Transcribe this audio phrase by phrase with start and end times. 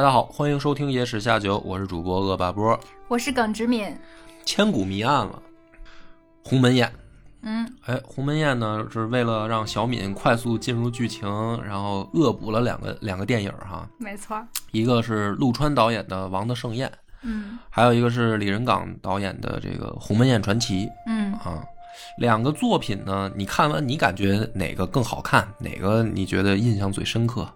[0.00, 2.80] 大家好，欢迎收听《野史下酒》，我是主播恶霸波。
[3.06, 3.94] 我是耿直敏，
[4.46, 5.42] 千古谜案了，
[6.42, 6.90] 鸿门宴。
[7.42, 11.28] 嗯，哎，鸿门宴呢是为了让小敏快速进入剧情，
[11.62, 14.42] 然后恶补了两个两个电影哈，没错，
[14.72, 16.88] 一个是陆川导演的《王的盛宴》，
[17.20, 21.62] 嗯还有一个是李仁港导演的这个《鸿门宴传奇》嗯，啊。
[22.16, 25.46] 两个作品呢，你看完你感觉哪个更好看？
[25.58, 27.46] 哪个你觉得印象最深刻？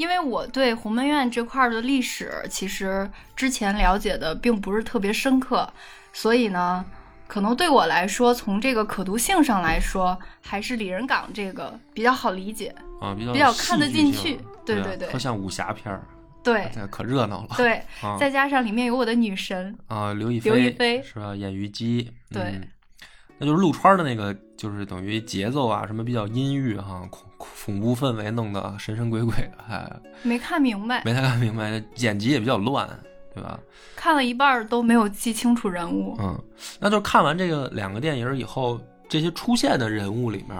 [0.00, 5.70] 因为我对鸿门宴这块儿的历史其实之前了解的并不是特别深刻，
[6.10, 6.82] 所以呢，
[7.28, 12.74] 可能对我来说，从这个可读性上来说，还是李仁港这个比较好理解。
[12.98, 16.02] 啊，比较比较看得进去对对啊对像武侠片儿，
[16.42, 17.48] 对这可热闹了。
[17.58, 21.36] 对， 啊再加上里面有我的女神，啊，刘亦刘亦菲是吧？
[21.36, 22.68] 演虞姬，对嗯，
[23.36, 29.90] 那就是陆川的那个，就是等于节奏啊，什么比较阴郁哈，恐恐怖氛围弄得神神鬼鬼的，还
[30.22, 32.86] 没看明白，没太看明白，剪辑也比较乱，
[33.34, 33.58] 对吧？
[33.96, 36.16] 看了一半都没有记清楚人物。
[36.20, 36.38] 嗯，
[36.78, 40.58] 那就看完这个两个电影以后，这些出现的人物里面，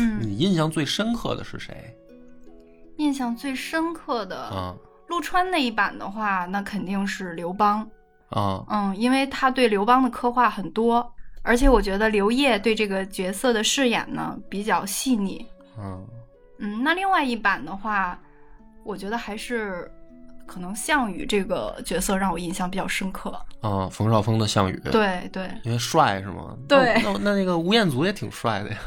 [0.00, 1.74] 嗯，你印象最深刻的是谁
[2.96, 4.76] 印象最深刻的，嗯
[5.08, 7.86] 陆川那一版的话，那肯定是刘邦。
[8.30, 15.44] 啊嗯，因为他对刘邦的刻画很多，而且我觉得刘烨对这个角色的饰演呢比较细腻。
[15.78, 16.06] 嗯
[16.62, 18.18] 嗯，那另外一版的话，
[18.84, 19.90] 我觉得还是
[20.46, 23.30] 可能项羽这个角色让我印象比较深刻。
[23.60, 23.88] 啊！
[23.90, 26.56] 冯绍峰的项羽，，对对，因为帅是吗？
[26.68, 28.78] 对那那那那个吴彦祖也挺帅的呀。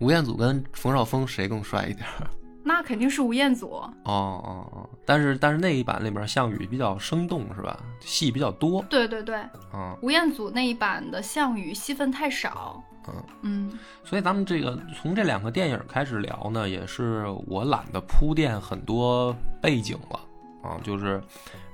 [0.00, 2.26] 吴彦祖跟冯绍峰谁更帅一点儿？
[2.66, 3.70] 那肯定是吴彦祖。
[3.70, 7.78] 哦哦哦，但是但是那一版里边项羽比较生动是吧？
[8.00, 9.36] 戏比较多对对对，
[9.72, 12.82] 嗯，吴彦祖那一版的项羽戏份太少。
[13.08, 13.72] 嗯嗯
[14.04, 20.20] 所以咱们这个从这两个电影开始聊呢，也是我懒得铺垫很多背景了
[20.62, 21.22] 啊，就是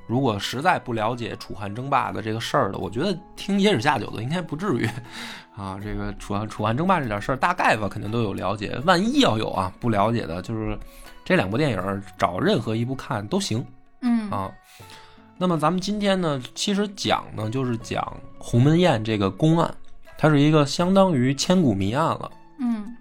[0.07, 4.89] 如果实在不了解楚汉争霸的这个事儿的，我觉得听野史下酒的应该不至于
[5.57, 5.79] 啊。
[5.83, 10.77] 这个楚汉楚汉争霸这点事儿，大概吧肯定都有了解，万一要有啊不了解的，就是
[11.25, 13.65] 这两部电影找任何一部看都行。
[14.03, 14.51] 嗯啊。
[15.39, 19.75] 那么咱们今天呢，其实讲呢就是讲鸿门宴这个公案，
[20.21, 22.31] 它是一个相当于千古谜案了。
[22.59, 22.95] 嗯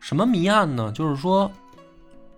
[0.00, 0.90] 什么谜案呢？
[0.92, 1.48] 就是说，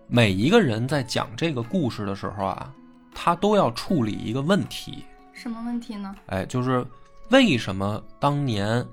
[0.07, 2.71] 每一个人在讲这个故事的时候啊，
[3.15, 5.03] 他都要处理一个问题，
[5.33, 6.15] 什么问题呢？
[6.27, 6.85] 哎，就是
[7.31, 8.85] 为什么当年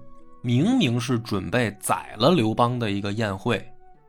[0.42, 3.62] 明明是准备宰了刘邦的一个宴会，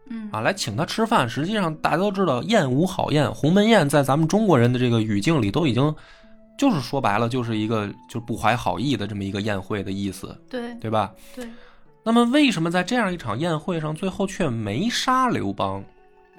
[0.09, 1.29] 嗯啊，来请他吃饭。
[1.29, 5.93] 实际上，大家都知道，宴无好宴，鸿门宴在咱们中国人的这个语境里都已经，
[6.57, 11.13] 就是说白了，就是一个就是不怀好意的这么一个宴会的意思，对对吧？
[11.35, 11.47] 对，
[12.03, 15.83] 那么，为什么在这样一场宴会上，最后却没杀刘邦？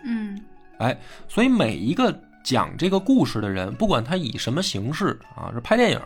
[0.04, 0.40] 嗯
[0.80, 0.98] 哎，
[1.28, 6.00] 所以每一个讲这个故事的人，不管他以什么形式啊，是拍电影，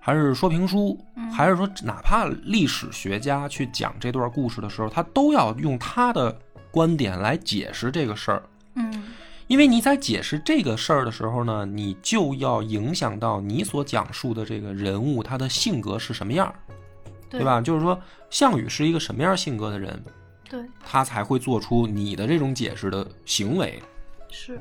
[0.00, 6.36] 还是说评书，嗯还是说哪怕历史学家去讲这段故事的时候，他都要用他的
[6.70, 8.42] 观点来解释这个事儿。
[8.74, 9.04] 嗯
[9.46, 16.52] 因为你在解释这个事儿的时候呢，你就要影响到你所讲述的这个人物他的性格是什么样
[17.28, 17.60] 对吧？
[17.60, 20.02] 就是说，项羽是一个什么样性格的人，
[20.48, 23.82] 对他才会做出你的这种解释的行为。
[24.30, 24.60] 是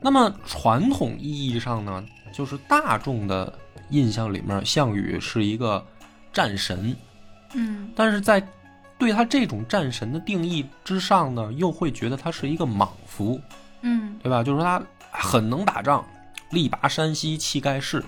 [0.00, 3.58] 那么传统意义上呢，就是大众的
[3.90, 5.84] 印象里面，项羽是一个
[6.32, 6.94] 战神，
[7.54, 8.46] 嗯但是在
[8.98, 13.40] 对他这种战神的定义之上呢，又会觉得他是一个莽夫，
[13.86, 14.42] 嗯对吧？
[14.42, 16.04] 就是说他很能打仗，
[16.50, 18.02] 力拔山兮气盖世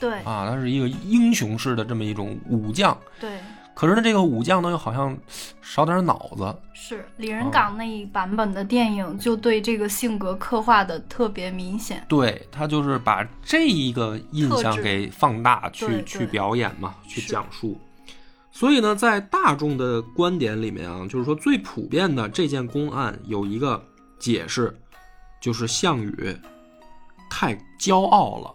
[0.00, 2.96] 对啊，他是一个英雄式的这么一种武将。
[3.20, 3.38] 对。
[3.74, 5.16] 可是呢，这个武将呢，又好像
[5.62, 12.04] 少点脑子，是李仁港那一版本的电影，就对这个性格刻画的特别明显。
[12.08, 17.80] 对他就是把这一个印象给放大去去表演嘛，去讲述。
[18.50, 23.80] 所以呢，在大众的观点里面啊，就是说最普遍的这件公案有一个
[24.18, 24.76] 解释，
[25.40, 26.36] 就是项羽
[27.30, 28.54] 太骄傲了，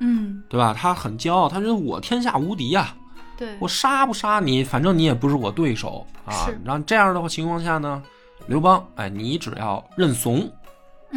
[0.00, 0.74] 嗯，对吧？
[0.76, 2.94] 他很骄傲，他觉得我天下无敌呀、
[3.36, 6.48] 对，我杀不杀你，反正你也不是我对手啊。
[6.64, 8.02] 然后这样的话情况下呢，
[8.46, 10.40] 刘邦，哎，你只要认怂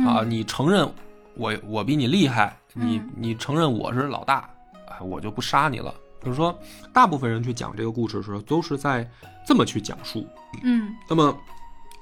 [0.05, 0.87] 啊，嗯你承认
[1.35, 4.49] 我我比你厉害，你嗯你承认我是老大，
[4.89, 5.93] 哎，我就不杀你了。
[6.23, 6.57] 就是说，
[6.93, 9.05] 大部分人去讲这个故事的时候，都是在
[9.45, 10.25] 这么去讲述。
[10.63, 11.37] 嗯那么，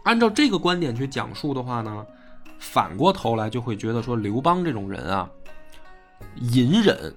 [0.03, 2.05] 按照这个观点去讲述的话呢，
[2.61, 5.27] 反过头来就会觉得说，刘邦这种人啊，
[6.53, 7.13] 隐忍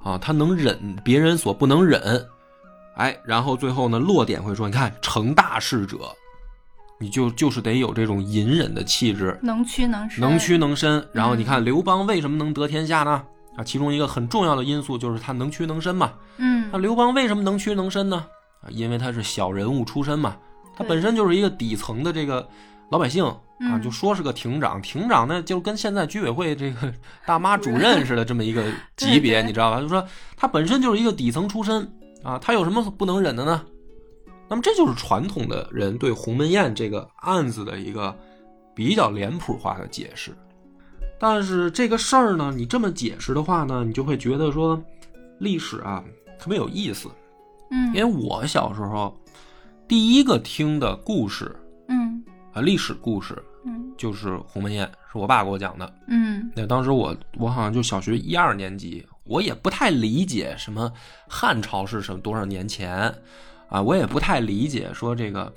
[0.00, 2.24] 啊，他能忍别人所不能忍，
[2.94, 5.98] 哎，然后最后呢，落点会说，你看成大事者，
[7.00, 11.04] 你就就是得有这种隐忍的气质，能屈能伸，能屈能伸。
[11.12, 13.24] 然后你嗯看刘邦为什么能得天下呢？
[13.56, 16.12] 啊，其中一个很重要的因素就是他能屈能伸嘛。
[16.36, 18.24] 嗯那刘邦为什么能屈能伸呢？
[18.62, 20.36] 啊，因为他是小人物出身嘛，
[20.76, 22.48] 他本身就是一个底层的这个
[22.94, 26.94] 老百姓啊，嗯就说是个亭长，亭长呢就跟现在居委会这个
[27.26, 28.64] 大妈主任似的这么一个
[28.96, 29.80] 级别，你知道吧？
[29.80, 30.06] 就说
[30.36, 31.92] 他本身就是一个底层出身
[32.22, 33.66] 啊，他有什么不能忍的呢？
[34.48, 38.16] 那么这就是传统的人对鸿门宴这个案子的一个
[38.76, 40.32] 比较脸谱化的解释。
[41.18, 44.80] 但是这个事儿呢，你这么解释的话呢，你就会觉得说
[45.40, 46.00] 历史啊
[46.38, 47.08] 特别有意思。
[47.72, 49.18] 嗯因为我小时候
[49.88, 51.63] 第一个听的故事嗯
[52.54, 53.36] 啊，历史故事
[53.66, 55.94] 嗯就是鸿门宴，是我爸给我讲的。
[56.08, 60.90] 嗯那当时我我好像就小学一二年级，我也不太理解什么
[61.28, 63.12] 汉朝是什么多少年前
[63.68, 65.52] 啊，我也不太理解说这个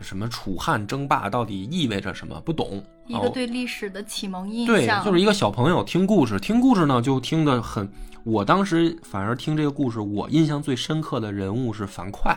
[0.00, 2.84] 什么楚汉争霸到底意味着什么，不懂。
[3.06, 7.88] 一个对历史的启蒙印象对，象，就是一个小朋友听故事，听故事呢就听得很。
[8.24, 12.34] 我当时反而听这个故事，我印象最深刻的人物是樊哙，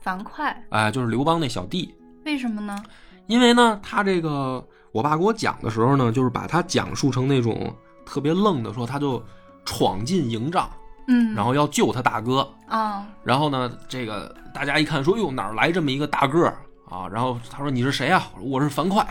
[0.00, 1.92] 樊哙，哎、就是刘邦那小弟。
[2.24, 2.80] 为什么呢？
[3.28, 7.72] 因为呢，他这个我爸给我讲的时候呢，就是把他讲述成那种
[8.04, 9.22] 特别愣的，说他就
[9.64, 10.68] 闯进营帐，
[11.06, 12.48] 嗯，然后要救他大哥。
[12.66, 16.56] 啊，然后呢，这个大家一看说，哟，哪来这么一个大个儿
[16.90, 17.06] 啊？
[17.08, 18.26] 然后他说你是谁啊？
[18.40, 19.06] 我是樊哙。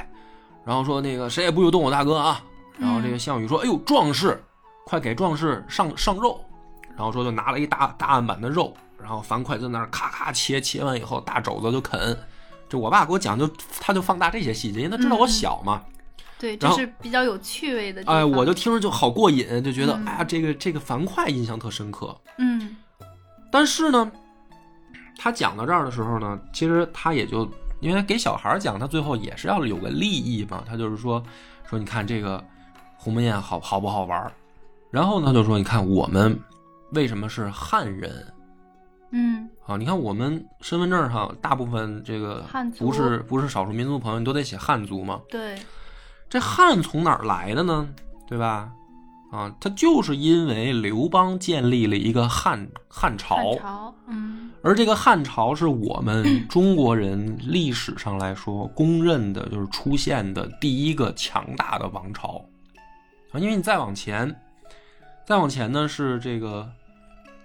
[0.66, 2.44] 然后说那个谁也不许动我大哥啊。
[2.78, 4.44] 然后这个项羽说，哎呦，壮士，
[4.84, 6.40] 快给壮士上上肉。
[6.96, 12.18] 然后说就拿了一大大案板的肉，然后樊哙在那儿咔咔切，切完以后大肘子就啃。
[12.70, 13.50] 这我爸给我讲就，
[13.80, 15.84] 他就放大这些细节，因为他知道我小嘛。
[16.40, 22.16] 对，这是比较有趣味的哎，我就听着就好过瘾，就觉得、嗯哎呀，这个这个樊哙印象特深刻。
[22.38, 22.76] 嗯
[23.52, 24.12] 但是呢，
[25.18, 27.50] 他讲到这儿的时候呢，其实他也就
[27.80, 30.64] 因为给小孩讲，他最后也是要有个利益嘛。
[30.68, 31.24] 他就是说
[31.68, 32.44] 说你看这个
[32.98, 34.32] 鸿门宴好好不好玩儿？
[34.92, 36.40] 然后呢，就说你看我们
[36.92, 38.34] 为什么是汉人
[39.12, 39.78] 嗯啊？
[39.78, 45.22] 你看我们身份证上大部分这个汉族不是不是少数民族朋友，你都得写汉族嘛。
[45.30, 45.58] 对，
[46.30, 47.88] 这汉从哪儿来的呢？
[48.28, 48.72] 对吧？
[49.30, 62.42] 啊，它就是因为刘邦建立了一个汉汉朝，汉朝，嗯而这个汉朝是我们 中国人历史上来说公认的，就是出现的第一个强大的王朝
[63.32, 63.40] 啊。
[63.40, 64.34] 因为你再往前，
[65.26, 66.70] 再往前呢是这个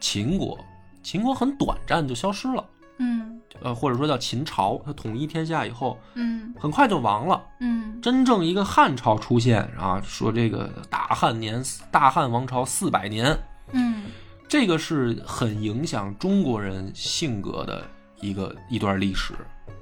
[0.00, 0.56] 秦国，
[1.02, 2.64] 秦国很短暂就消失了，
[2.98, 7.42] 嗯呃，或者说叫秦朝，它统一天下以后嗯很快就亡了。
[7.60, 13.38] 嗯真正一个汉朝出现啊，说这个大汉年大汉王朝四百年，
[13.72, 14.04] 嗯
[14.48, 17.86] 这个是很影响中国人性格的
[18.20, 19.34] 一个一段历史，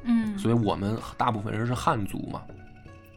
[0.05, 2.43] 嗯，所以我们大部分人是汉族嘛。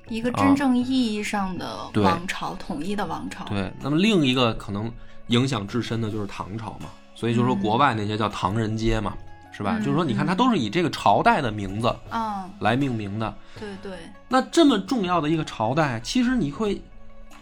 [0.10, 3.46] 一个真正意义上的王朝，统一的王朝。
[3.46, 4.92] 对，那么另一个可能
[5.28, 9.14] 影响至深的就是唐朝嘛，所以就说国外那些叫唐人街嘛，
[9.52, 9.78] 是吧？
[9.78, 13.34] 嗯就是说你看它嗯都是以这个朝代的名字啊，来命名的。
[13.60, 16.82] 对对，那这么重要的一个朝代，其实你会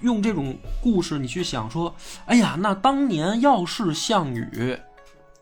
[0.01, 1.93] 用这种故事，你去想说，
[2.25, 4.77] 哎呀，那当年要是项羽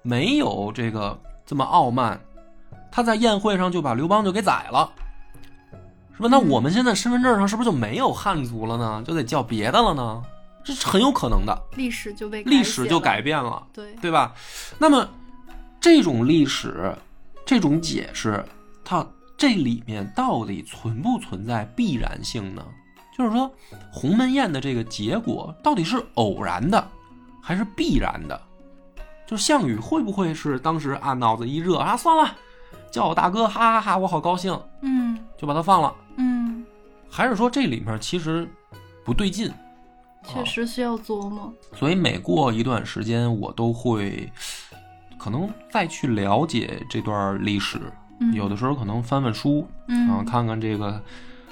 [0.02, 2.20] 没有这个这么傲慢，
[2.92, 4.92] 他在宴会上就把刘邦就给宰了，
[6.16, 6.30] 是吧？
[6.30, 9.04] 那嗯我们现在身份证上是不是就没有汉族了呢？
[9.06, 10.22] 就得叫别的了呢？
[10.64, 13.66] 这是很有可能的，历史就被历史就改变了。
[13.74, 14.34] 对，对吧？
[14.78, 15.08] 那么
[15.80, 16.94] 这种历史，
[17.46, 18.44] 这种解释，
[18.84, 19.06] 它
[19.38, 22.64] 这里面到底存不存在必然性呢？
[23.18, 23.52] 就是说，
[23.92, 26.88] 鸿门宴的这个结果到底是偶然的，
[27.42, 28.40] 还是必然的？
[29.28, 32.36] 就是项羽会不会是当时啊脑子一热啊，算了，
[32.92, 35.94] 叫我大哥，哈哈哈，我好高兴，嗯就把他放了？
[36.18, 36.66] 嗯，
[37.10, 38.50] 还是说这里面其实
[39.06, 39.52] 不对劲？
[40.28, 41.52] 确实需要琢磨。
[41.76, 44.32] 所以每过一段时间，我都会
[45.18, 47.80] 可能再去了解这段历史。
[48.22, 51.02] 嗯有的时候可能翻翻书啊，嗯看看这个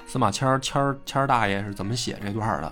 [0.06, 2.72] 司马迁儿迁儿谦儿大爷是怎么写这段的。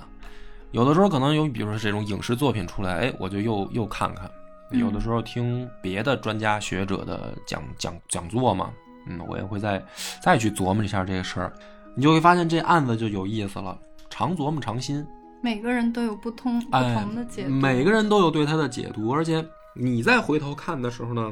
[0.71, 4.29] 有的时候可能有，比如说这种影视作品出来，哎，我就又又看看。
[4.71, 8.69] 嗯有的时候听别的专家学者的讲讲讲座嘛，
[9.07, 9.81] 嗯，我也会再
[10.21, 11.53] 再去琢磨一下这个事儿。
[11.95, 13.77] 你就会发现这案子就有意思了，
[14.09, 15.05] 常琢磨常新。
[15.45, 17.51] 每个人都有不同不哎同的解读。
[17.51, 21.31] 每个人都有对他的解读，而且你再回头看的时候呢，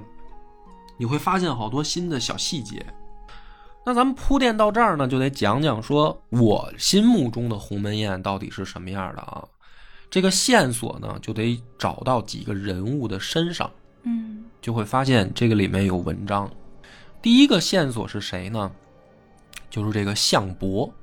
[0.98, 2.86] 你会发现好多新的小细节。
[3.84, 9.43] 那咱们铺垫到这儿呢，就得讲讲说我心目中的鸿门宴到底是什么样的啊？
[10.12, 13.67] 这个线索呢，就得找到几个人物的身上，
[14.03, 16.48] 嗯就会发现这个里面有文章。
[17.20, 18.72] 第一个线索是谁呢？
[19.72, 20.93] 就是这个项伯，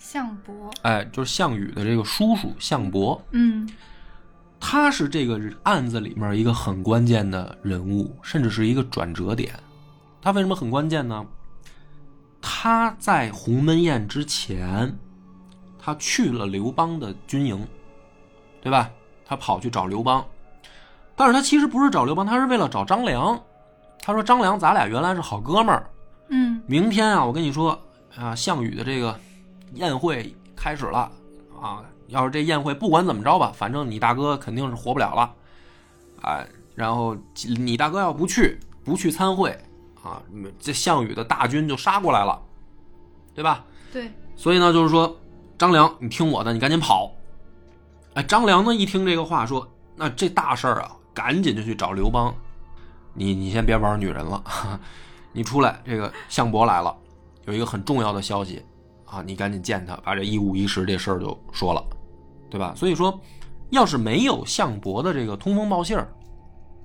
[0.00, 3.20] 项伯，哎，就是项羽的这个叔叔项伯。
[3.32, 3.68] 嗯
[4.58, 9.52] 他是这个案子里面一个很关键的人物，甚至是一个转折点。
[10.20, 11.24] 他为什么很关键呢？
[12.42, 14.94] 他在鸿门宴之前，
[15.78, 17.66] 他去了刘邦的军营，
[18.62, 18.90] 对吧？
[19.26, 20.24] 他跑去找刘邦，
[21.14, 23.38] 但是他其实不是找刘邦，他是为了找张良。
[24.02, 25.90] 他说：“张良，咱俩原来是好哥们儿，
[26.28, 27.78] 嗯明天啊，我跟你说
[28.16, 29.18] 啊，项羽的这个
[29.74, 31.10] 宴会开始了
[31.60, 31.84] 啊。
[32.08, 35.32] 要是这宴会不管怎么着吧，反正你大哥肯定是活不了了，
[36.22, 37.16] 哎，然后
[37.56, 39.56] 你大哥要不去，不去参会
[40.02, 40.20] 啊，
[40.58, 42.42] 这项羽的大军就杀过来了，
[43.32, 43.64] 对吧？
[43.92, 45.16] 对，所以呢，就是说，
[45.56, 47.12] 张良，你听我的，你赶紧跑。
[48.14, 52.34] 哎，张良呢一听这个话，说，那这大事儿啊，赶紧就去找刘邦。
[53.14, 54.42] 你你先别玩女人了，
[55.30, 56.92] 你出来，这个项伯来了，
[57.44, 58.60] 有一个很重要的消息
[59.10, 61.84] 啊，你赶紧见他，把这一五一十这事儿就说了，
[62.48, 62.72] 对吧？
[62.76, 63.20] 所以说，
[63.70, 66.08] 要是没有项伯的这个通风报信儿，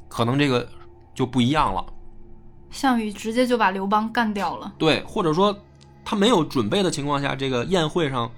[0.10, 0.67] 可能这个
[1.13, 1.86] 就不一样了。
[2.72, 4.74] 项羽直接就把刘邦干掉了。
[4.77, 5.55] 对，或者说
[6.03, 8.29] 他没有准备的情况下，这个宴会上，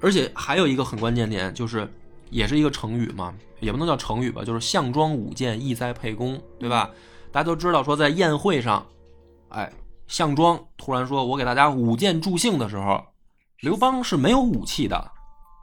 [0.00, 1.92] 而且还有一个很关键点，就是
[2.30, 6.88] 也是一个成语嘛，也不能叫成语吧，就是项庄舞剑，意在沛公，对吧？
[7.32, 8.86] 大家都知道说，在宴会上，
[9.48, 9.70] 哎，
[10.12, 13.02] 项庄突然说我给大家舞剑助兴的时候，
[13.60, 15.10] 刘邦是没有武器的，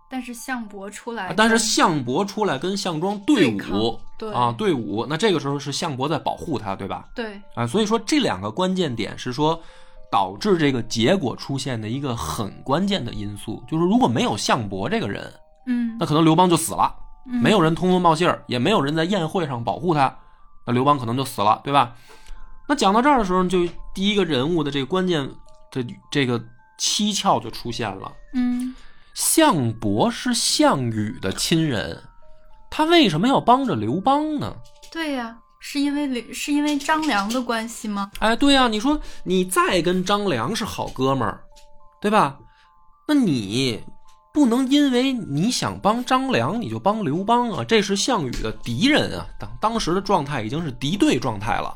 [0.09, 7.07] 但是项伯出来但是项伯出来跟项庄对舞，对啊，对舞，那这个时候是项伯在保护他，对吧？
[7.13, 7.39] 对。
[7.53, 9.61] 啊，所以说这两个关键点是说
[10.11, 15.31] 导致这个结果出现的一个很关键的因素，就是如果没有项伯这个人，
[15.67, 15.95] 嗯。
[15.99, 16.91] 那可能刘邦就死了，
[17.27, 17.39] 嗯。
[17.39, 20.17] 没有人通风报信儿，也没有人在宴会上保护他，
[20.65, 21.93] 那刘邦可能就死了，对吧？
[22.69, 25.27] 那讲到这儿的时候，就第一个人物的这个关键
[25.71, 26.39] 的这个
[26.79, 28.13] 蹊跷就出现了。
[28.33, 28.75] 嗯
[29.15, 32.03] 项伯是项羽的亲人，
[32.69, 34.55] 他为什么要帮着刘邦呢？
[34.91, 38.11] 对呀、是因为刘是因为张良的关系吗？
[38.19, 41.41] 哎，对呀、你说你再跟张良是好哥们儿，
[41.99, 42.38] 对吧？
[43.07, 43.81] 那你
[44.31, 47.63] 不能因为你想帮张良，你就帮刘邦啊！
[47.63, 51.75] 这是项羽的敌人啊，当当时的状态已经是敌对状态了，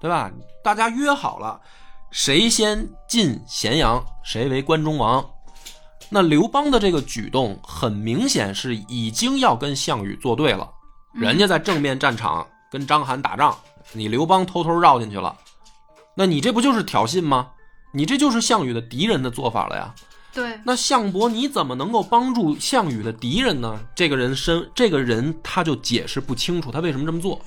[0.00, 0.30] 对吧？
[0.64, 1.60] 大家约好了，
[2.10, 5.24] 谁先进咸阳，谁为关中王。
[6.08, 10.68] 那刘邦的这个举动，很明显是已经要跟项羽作对了。
[11.12, 13.56] 人家在正面战场跟章邯打仗，
[13.92, 15.36] 你刘邦偷偷绕进去了，
[16.16, 17.50] 那你这不就是挑衅吗？
[17.92, 19.94] 你这就是项羽的敌人的做法了呀。
[20.32, 23.80] 对，那项伯你怎么能够帮助项羽的敌人呢？
[23.94, 27.40] 这个人身，这个人他就解释不清楚他为什么这么做。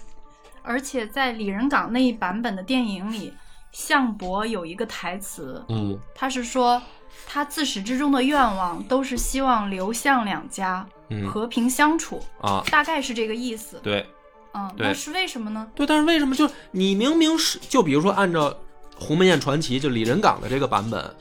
[0.63, 3.33] 而且在李仁港那一版本的电影里，
[3.71, 6.81] 项伯有一个台词，嗯他是说
[7.27, 13.79] 他自始至终的愿望都是希望刘项两家嗯和平相处，啊，大概是这个意思。
[13.83, 14.05] 对
[14.53, 15.67] 嗯，对那是为什么呢？
[15.75, 18.49] 对，但是为什么就是你明明是就比如说按照
[18.97, 21.15] 《鸿门宴传奇》就李仁港的这个版本，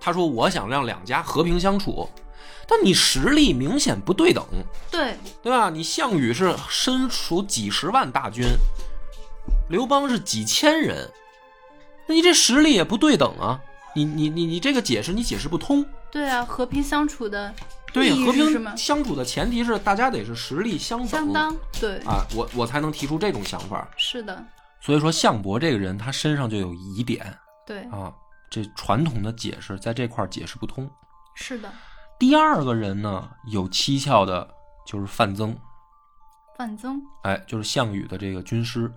[0.00, 2.08] 他说我想让两家和平相处，
[2.66, 4.44] 但你实力明显不对等。
[4.90, 5.70] 对，对吧？
[5.70, 8.44] 你项羽是身处几十万大军，
[9.68, 11.10] 刘邦是几千人，
[12.06, 13.60] 那你这实力也不对等啊！
[13.94, 15.84] 你你你你这个解释你解释不通。
[16.10, 17.52] 对啊，和平相处的
[17.92, 18.76] 对，和平？
[18.76, 23.88] 相处的前提是大家得是实力相等相当对，啊，我我才能提出这种想法。
[23.96, 24.44] 是的，
[24.80, 28.12] 所以说，项伯这个人他身上就有疑点对，啊，
[28.50, 30.88] 这传统的解释在这块儿解释不通。
[31.34, 31.72] 是的。
[32.18, 34.48] 第二个人呢，有蹊跷的
[34.86, 35.56] 就是范增，
[36.56, 38.92] 范增，哎，就是项羽的这个军师。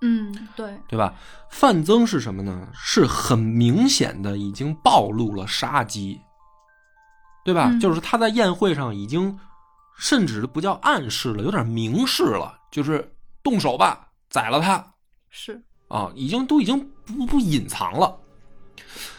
[0.00, 1.14] 嗯，对，对吧？
[1.50, 2.68] 范增是什么呢？
[2.72, 6.20] 是很明显的已经暴露了杀机，
[7.44, 7.68] 对吧？
[7.70, 9.36] 嗯就是他在宴会上已经，
[9.98, 13.12] 甚至不叫暗示了，有点明示了，就是
[13.42, 14.94] 动手吧，宰了他
[15.30, 18.16] 是，啊，已经都已经不不隐藏了。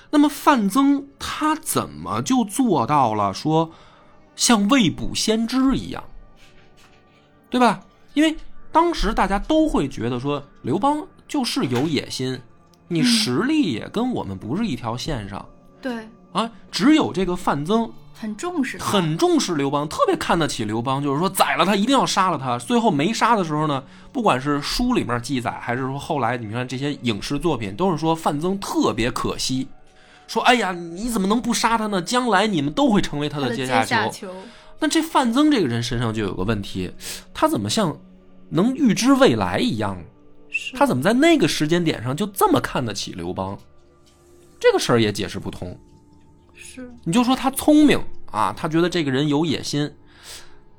[0.10, 3.72] 那么范增他怎么就做到了说
[4.36, 6.04] 像未卜先知一样，
[7.50, 7.82] 对吧？
[8.14, 8.36] 因为
[8.72, 12.42] 当时大家都会觉得说刘邦就是有野心，
[12.88, 15.46] 你嗯实力也跟我们不是一条线上、
[15.82, 16.50] 对，啊。
[16.72, 22.58] 只有这个范增，很重视，很重视刘邦，特别看得起刘邦，就是说宰了他一定要杀了他。
[22.58, 29.68] 最后没杀的时候呢，不管是书里面记载，还是说后来你看这些影视作品，都是说范增特别可惜，
[30.30, 32.00] 说哎呀，你怎么能不杀他呢？
[32.00, 34.32] 将来你们都会成为他他的阶阶下囚。
[34.78, 36.92] 那这范增这个人身上就有个问题，
[37.34, 38.00] 他怎么像
[38.50, 40.00] 能预知未来一样？
[40.76, 43.58] 他怎么在那个时间点上就这么看得起刘邦？
[44.60, 45.76] 这个事儿也解释不通。
[46.54, 48.00] 是你就说他聪明
[48.32, 49.92] 啊，他觉得这个人有野心。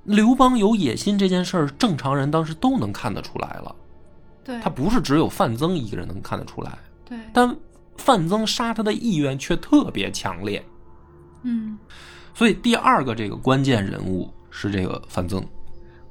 [0.04, 3.74] 刘邦有野心这件事儿，正常人当时都能看得出来了。
[4.44, 7.54] 对，他不是只有范增一个人能看得出来，对，但
[8.00, 10.64] 范增杀他的意愿却特别强烈。
[11.42, 11.78] 嗯，
[12.34, 15.46] 所以第二个这个关键人物是这个范增。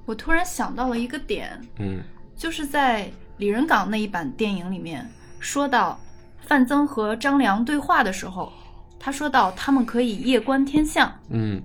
[0.05, 2.01] 我突然想到了一个点，嗯
[2.35, 5.07] 就是在李仁港那一版电影里面
[5.39, 5.99] 说到
[6.41, 8.51] 范增和张良对话的时候，
[8.99, 11.13] 他说到他们可以夜观天象。
[11.29, 11.61] 嗯，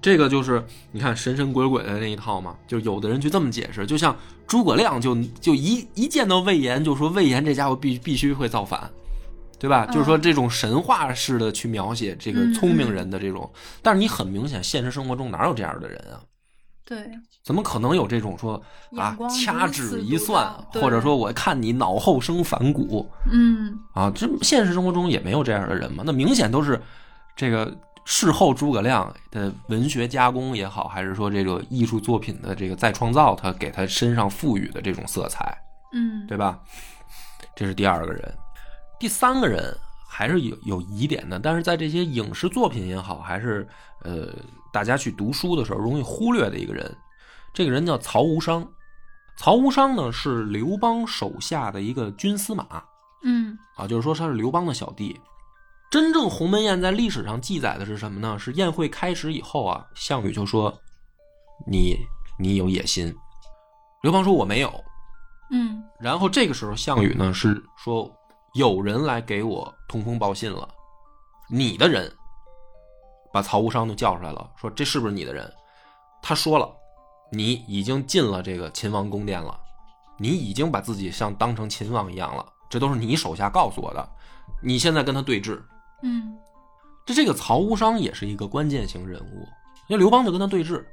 [0.00, 4.16] 这个就是你看神神鬼鬼的那一套嘛，就有的人就这么解释，就像
[4.48, 8.90] 诸葛亮就就一一见到魏延就说魏延这家伙必必须会造反，
[9.58, 9.86] 对吧？
[9.88, 13.48] 嗯就是说这种神话式的去描写这个嗯聪明人的这种，
[13.82, 16.18] 但是你很明显现实生活中哪有这样的人啊？
[16.84, 16.96] 对，
[17.44, 18.58] 怎么可能有这种说
[18.96, 24.10] 啊掐指一算或者说我看你脑后生反骨嗯，啊？
[24.14, 26.02] 这现实生活中也没有这样的人嘛？
[26.06, 26.80] 那明显都是
[27.36, 27.76] 这个
[28.10, 35.54] 事后诸葛亮的文学加工也好，还是说这个艺术作品的这个再创造，他给他身上赋予的这种色彩，
[35.92, 36.58] 嗯，对吧？
[37.54, 38.34] 这是第二个人，
[38.98, 39.76] 第三个人
[40.08, 43.68] 还是有有疑点的，但是在这些影视作品也好，还是
[44.04, 44.34] 呃
[44.72, 46.90] 大家去读书的时候容易忽略的一个人，
[47.52, 48.66] 这个人叫曹无伤。
[49.36, 52.82] 曹无伤呢是刘邦手下的一个军司马
[53.22, 55.20] 嗯啊，就是说他是刘邦的小弟。
[55.90, 58.38] 真正鸿门宴在历史上记载的是什么呢？
[58.38, 60.76] 是宴会开始以后啊，项羽就说
[61.66, 61.96] 你
[62.38, 63.14] 你有野心，
[64.02, 64.84] 刘邦说我没有，
[65.50, 65.82] 嗯。
[65.98, 68.14] 然后这个时候，项羽呢是说
[68.52, 70.68] 有人来给我通风报信了，
[71.48, 72.12] 你的人，
[73.32, 75.50] 把曹无伤就叫出来了，说这是不是你的人？
[76.20, 76.70] 他说了，
[77.32, 79.58] 你已经进了这个秦王宫殿了，
[80.18, 84.08] 你已经把自己像当成秦王一样了，这都是你手下告诉我的，
[84.62, 85.58] 你现在跟他对峙。
[86.02, 86.36] 嗯
[87.04, 89.48] 这这个曹无伤也是一个关键型人物，
[89.88, 90.84] 因为刘邦就跟他对峙，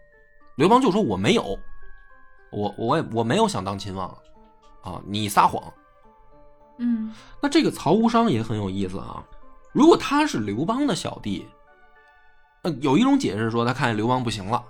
[0.56, 1.58] 刘邦就说我没有，
[2.52, 4.08] 我我也我没有想当秦王，
[4.82, 5.62] 啊，你撒谎。
[6.78, 9.24] 嗯那这个曹无伤也很有意思啊，
[9.72, 11.48] 如果他是刘邦的小弟，
[12.64, 14.64] 呃，有一种解释说他看见刘邦不行了，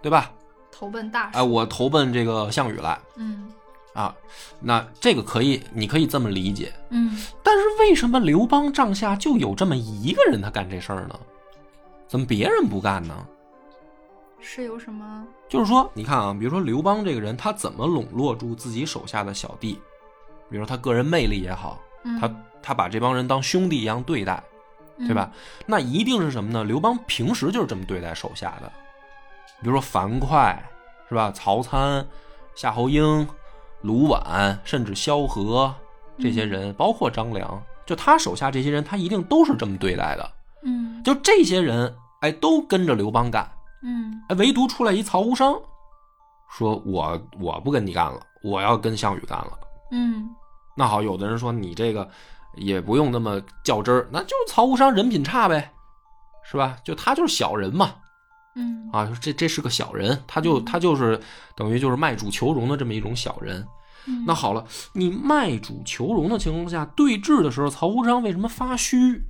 [0.00, 0.30] 对吧？
[0.70, 1.50] 投奔大哎，蜀。
[1.50, 3.52] 我投奔这个项羽来嗯
[3.94, 4.14] 啊，
[4.60, 6.72] 那这个可以，你可以这么理解。
[6.90, 11.18] 嗯但是为什么刘邦帐下就有这么一个人他干这事儿呢？
[12.08, 13.26] 怎么别人不干呢？
[14.40, 15.24] 是有什么？
[15.48, 19.78] 就是说，你看啊，比如说刘邦这个人，他怎么笼络住自己手下的小弟？
[20.50, 22.30] 比如说他个人魅力也好，嗯他
[22.62, 24.42] 他把这帮人当兄弟一样对待，
[24.98, 25.30] 对吧？？
[25.64, 26.64] 那一定是什么呢？
[26.64, 28.72] 刘邦平时就是这么对待手下的，
[29.60, 30.58] 比如说樊哙，
[31.08, 31.30] 是吧？
[31.32, 32.04] 曹参、
[32.54, 33.26] 夏侯婴、
[33.82, 35.74] 卢绾，甚至萧何
[36.18, 40.32] 这些人，包括张良，就他手下这些人，他一定都是这么对待的。
[40.64, 43.50] 嗯就这些人，哎，都跟着刘邦干，
[43.82, 45.60] 嗯哎，唯独出来一曹无伤，
[46.48, 49.58] 说我我不跟你干了，我要跟项羽干了。
[49.90, 50.30] 嗯
[50.76, 52.08] 那好，有的人说你这个
[52.54, 55.72] 也不用那么较真儿，那就是曹无伤人品差呗，
[56.44, 56.76] 是吧？
[56.84, 57.96] 就他就是小人嘛，
[58.54, 61.20] 嗯啊，这这是个小人，他就他就是
[61.56, 63.66] 等于就是卖主求荣的这么一种小人。
[64.06, 69.22] 嗯那好了，你卖主求荣的情况下对峙的时候，曹无伤为什么发虚？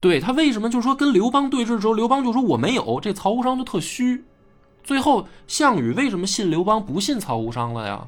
[0.00, 4.24] 对他为什么就是说跟刘邦对峙的时候，刘邦就说我没有，这曹无伤就特虚。
[4.82, 8.04] 最后项羽为什么信刘邦不信曹无伤了呀？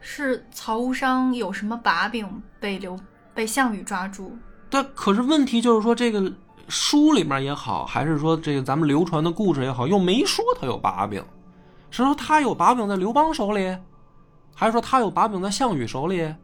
[0.00, 2.98] 是曹无伤有什么把柄被刘
[3.34, 4.36] 被项羽抓住？
[4.68, 6.32] 但可是问题就是说，这个
[6.68, 11.22] 书里面也好，还是说这个咱们流传的故事也好，又没说他有把柄，
[11.90, 13.76] 是说他有把柄在刘邦手里，
[14.54, 16.34] 还是说他有把柄在项羽手里？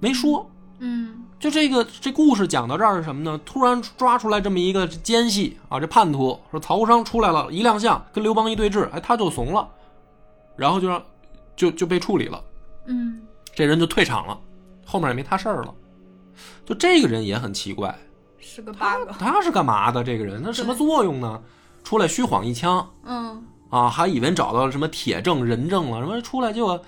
[0.00, 0.50] 没说。
[0.78, 3.40] 嗯就这个这故事讲到这儿是什么呢？
[3.46, 9.66] 突然抓出来这么一个奸细啊，这叛徒说曹无伤出来了，一亮相跟刘邦一对峙，哎，他就怂了，
[10.54, 11.02] 然后就让
[11.54, 12.42] 就就被处理了，
[12.86, 13.22] 嗯
[13.54, 14.38] 这人就退场了，
[14.84, 15.74] 后面也没他事儿了。
[16.66, 17.96] 就这个人也很奇怪，
[18.46, 19.10] 是个 bug。
[19.18, 20.04] 他是干嘛的？
[20.04, 21.42] 这个人他什么作用呢？
[21.82, 26.80] 出来虚晃一枪嗯，啊，还以为找到了什么铁证人证了，什么出来结果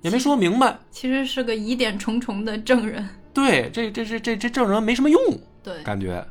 [0.00, 0.78] 也没说明白。
[0.90, 3.06] 其实是个疑点重重的证人。
[3.34, 5.20] 对，这这这这这证人没什么用，
[5.62, 6.26] 对，感觉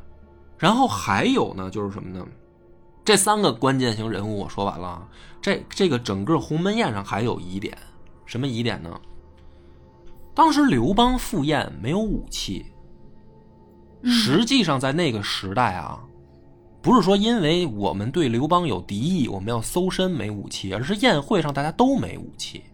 [0.58, 2.24] 然后还有呢，就是什么呢？
[3.04, 5.08] 这三个关键型人物我说完了啊，
[5.40, 7.76] 这这个整个鸿门宴上还有疑点，
[8.26, 9.00] 什么疑点呢？
[10.34, 12.71] 当时刘邦赴宴没有武器，
[14.04, 16.00] 实际上在那个时代啊，
[16.80, 22.64] 不是说因为我们对刘邦有敌意，我们要搜身没武器，而是宴会上大家都没武器。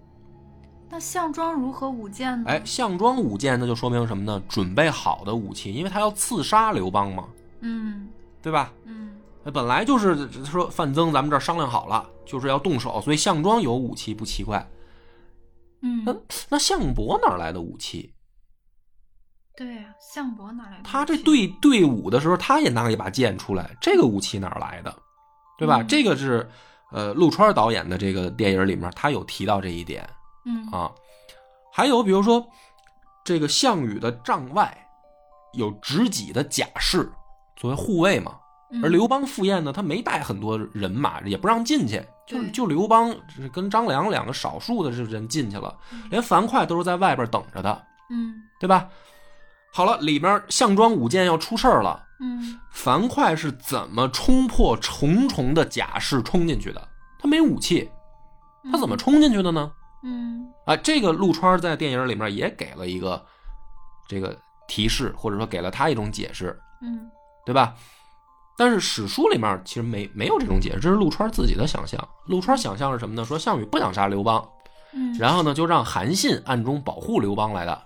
[0.90, 2.48] 那项庄如何舞剑呢？
[2.48, 4.42] 哎，项庄舞剑，那就说明什么呢？
[4.48, 7.28] 准备好的武器，因为他要刺杀刘邦嘛，
[7.60, 8.08] 嗯
[8.40, 8.72] 对吧？
[8.86, 9.10] 嗯
[9.44, 14.66] 那本来就是说范增，咱们这儿商量好了，就是要动手，所以项庄有武器不奇怪。
[15.82, 16.04] 嗯，
[16.48, 18.12] 那项伯哪来的武器？
[19.58, 20.84] 对呀，项伯哪来的？
[20.84, 24.94] 他这对对伍的时候，他也拿了一把剑出来，这个武器哪来的？
[25.58, 25.78] 对吧？
[25.82, 26.48] 嗯这个是
[26.92, 30.08] 呃陆川导演的这个电影里面，他有提到这一点
[30.44, 30.88] 嗯啊。
[31.72, 32.46] 还有比如说，
[33.24, 34.72] 这个项羽的帐外
[35.54, 37.10] 有执戟的甲士
[37.56, 38.36] 作为护卫嘛，
[38.70, 43.12] 嗯而刘邦赴宴呢，他没带很多人马，也不让进去，就对就刘邦
[43.52, 45.76] 跟张良两个少数的这人进去了，
[46.10, 48.88] 连樊哙都是在外边等着的，嗯对吧？
[49.72, 56.88] 好了，里边项庄舞剑要出事儿了，嗯樊哙是怎么冲破重重的甲士冲进去的？
[57.20, 57.90] 他没武器，
[58.72, 59.70] 他怎么冲进去的呢？
[60.04, 63.24] 嗯啊，这个陆川在电影里面也给了一个
[64.08, 64.36] 这个
[64.68, 67.10] 提示，或者说给了他一种解释，嗯
[67.44, 67.74] 对吧？
[68.56, 72.08] 但是史书里面其实没没有这种解释，这是陆川自己的想象。
[72.26, 73.24] 陆川想象是什么呢？
[73.24, 74.46] 说项羽不想杀刘邦，
[74.92, 77.82] 嗯，然后呢就让韩信暗中保护刘邦来的，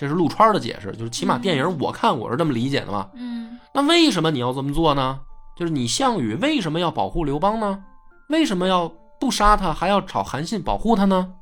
[0.00, 0.92] 这是陆川的解释。
[0.92, 3.10] 就是起码电影我看我是这么理解的嘛。
[3.12, 5.20] 嗯那为什么你要这么做呢？
[5.54, 7.84] 就是你项羽为什么要保护刘邦呢？
[8.30, 8.88] 为什么要
[9.20, 11.34] 不杀他，还要找韩信保护他呢？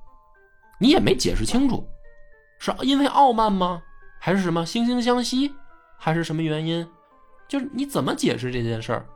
[0.80, 1.86] 你也没解释清楚，
[2.58, 3.80] 是因为傲慢吗？
[4.18, 5.54] 还是什么惺惺相惜？
[5.96, 6.84] 还是什么原因？
[7.46, 9.06] 就是你怎么解释这件事儿？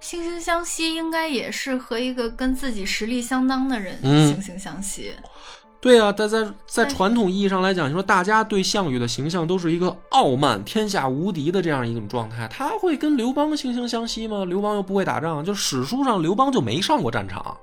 [0.00, 5.12] 惺惺相惜应该也是和一个跟自己实力相当的人嗯惺惺相惜。
[5.80, 14.44] 对啊，但在在传统意义上来讲，你说大家对项羽的形象都是一个傲慢、天下无敌的这样一种状态，他会跟刘邦惺惺相惜吗？
[14.44, 17.56] 刘邦又不会打仗，就史书上刘邦就没上过战场。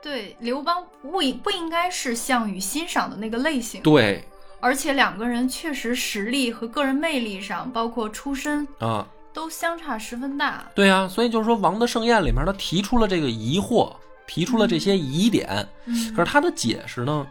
[0.00, 4.24] 对，刘邦不应不应该是项羽欣赏的那个类型，对。
[4.60, 10.64] 而且两个人确实实力和个人魅力上，包括出身啊，都相差十分大。
[10.74, 13.92] 对啊，所以就是说《王的盛宴》里面他提出了这个疑惑，
[14.26, 17.24] 提出了这些疑点，嗯，可是他的解释呢，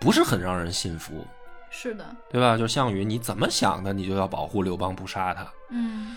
[0.00, 1.24] 不是很让人信服，
[1.70, 2.56] 是的，对吧？
[2.56, 5.46] 就项羽你怎么想的，你就要保护刘邦不杀他。
[5.70, 6.16] 嗯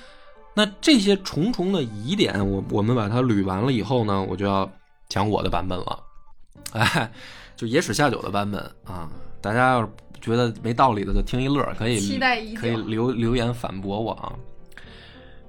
[0.55, 4.71] 那这些重重的疑点，我我们把它捋完了以后呢，我就要
[5.09, 6.03] 讲我的版本了，
[6.73, 7.11] 哎，
[7.55, 9.09] 就野史下酒的版本啊。
[9.41, 9.89] 大家要是
[10.21, 14.31] 觉得没道理的，就听一乐，可以期待可以留留言反驳我啊。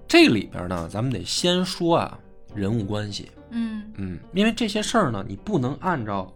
[0.09, 2.19] 这里边呢，咱们得先说啊
[2.55, 6.33] 人物关系，嗯嗯，因为这些事儿呢，你不能按照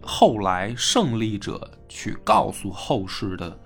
[0.00, 3.58] 后来胜利者去告诉后世的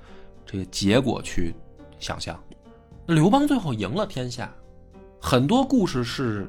[0.47, 1.55] 这个结果去
[1.99, 2.39] 想象。
[3.07, 4.53] 刘邦最后赢了天下，
[5.21, 6.49] 很多故事是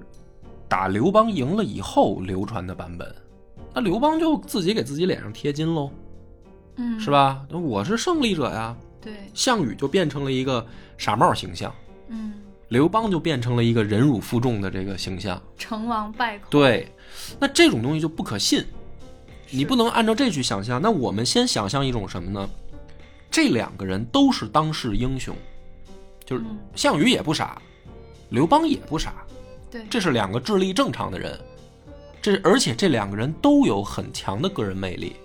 [0.68, 3.16] 打刘邦赢了以后流传的版本。
[3.74, 5.90] 那刘邦就自己给自己脸上贴金喽，
[6.76, 7.10] 嗯，是？
[7.10, 7.46] 吧？
[7.50, 8.76] 那我是胜利者呀。
[9.02, 10.66] 对，项羽就变成了一个
[10.98, 11.74] 傻帽形象，
[12.08, 12.36] 嗯，
[12.70, 15.42] 刘邦就变成了一个忍辱负重的这个形象。
[15.58, 16.46] 成王败寇。
[16.50, 16.90] 对，
[17.40, 18.64] 那这种东西就不可信，
[19.54, 20.82] 你不能按照这去想象。
[20.82, 22.50] 那我们先想象一种什么呢？
[23.30, 25.36] 这两个人都是当世英雄，
[26.26, 27.62] 就是嗯项羽也不傻，
[28.30, 29.26] 刘邦也不傻，
[29.72, 31.40] 对，这是两个智力正常的人。
[32.22, 35.16] 这而且这两个人都有很强的个人魅力，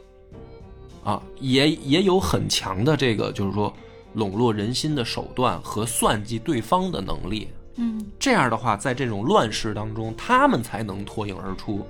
[1.04, 3.72] 啊，也也有很强的这个就是说
[4.14, 7.48] 笼络人心的手段和算计对方的能力。
[7.76, 11.86] 嗯这样的话，在这种乱世当中，他们才能脱颖而出。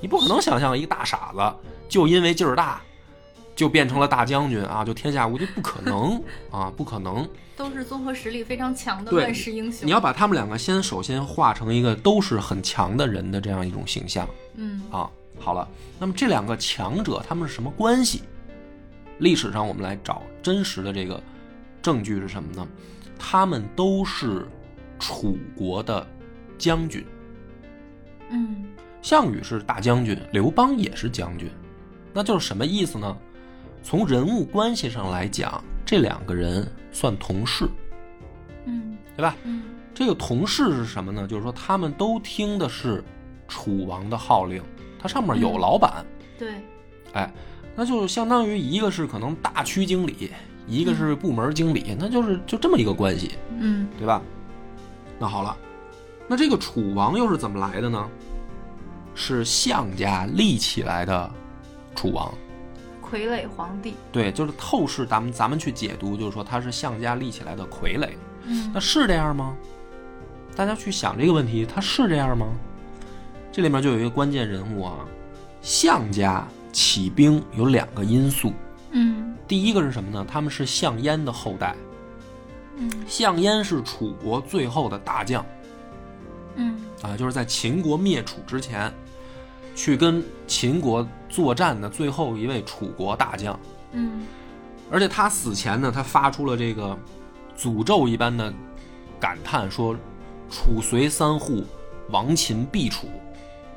[0.00, 2.80] 你不可能想象一个大傻子就因为劲儿大，
[3.56, 7.28] 就变成了大将军啊，就天下无敌，不可能 啊，不可能。
[7.56, 9.84] 都是综合实力非常强的乱世英雄。
[9.84, 15.10] 你要把他们两个先首先画成一个都是很强的人的这样一种形象嗯啊。
[15.40, 18.22] 好了，那么这两个强者他们是什么关系？
[19.18, 21.20] 历史上我们来找真实的这个
[21.82, 22.66] 证据是什么呢？
[23.18, 24.46] 他们都是
[25.00, 26.06] 楚国的
[26.56, 27.04] 将军。
[28.30, 28.66] 嗯
[29.08, 31.50] 项羽是大将军，刘邦也是将军，
[32.12, 33.16] 那就是什么意思呢？
[33.82, 37.66] 从人物关系上来讲，这两个人算同事，
[38.66, 39.34] 嗯对吧？
[39.44, 39.62] 嗯
[39.94, 41.26] 这个同事是什么呢？
[41.26, 43.02] 就是说他们都听的是
[43.48, 44.62] 楚王的号令，
[44.98, 46.04] 他上面有嗯老板，
[46.38, 46.60] 对，
[47.14, 47.32] 哎，
[47.74, 50.32] 那就相当于一个是可能大区经理，
[50.66, 54.20] 一个是部门经理，那就是就这么一个关系，嗯对吧？
[55.18, 55.56] 那好了，
[56.28, 58.06] 那这个楚王又是怎么来的呢？
[59.18, 61.30] 是项家立起来的
[61.96, 62.32] 楚王。
[63.02, 68.10] 傀儡皇帝，对，就是透视咱们咱们去解读，就是说他是项家立起来的傀儡。
[68.44, 69.56] 嗯那是这样吗？
[70.54, 72.46] 大家去想这个问题，他是这样吗？
[73.50, 74.94] 这里面就有一个关键人物啊，
[75.62, 78.52] 项家起兵有两个因素，
[78.92, 80.24] 嗯第一个是什么呢？
[80.30, 81.74] 他们是项燕的后代，
[82.76, 85.44] 嗯项燕是楚国最后的大将
[86.56, 88.92] 嗯啊，就是在秦国灭楚之前，
[89.78, 93.56] 去跟秦国作战的最后一位楚国大将。
[93.92, 94.26] 嗯
[94.90, 96.98] 而且他死前呢，他发出了这个
[97.56, 98.52] 诅咒一般的
[99.20, 99.94] 感叹，说
[100.50, 101.62] ：“楚随三户，
[102.10, 103.06] 亡秦必楚。”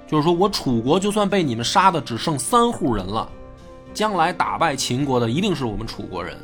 [0.10, 3.30] 就是说我楚国就算被你们杀的只剩三户人了，
[3.94, 6.36] 将来打败秦国的一定是我们楚国人，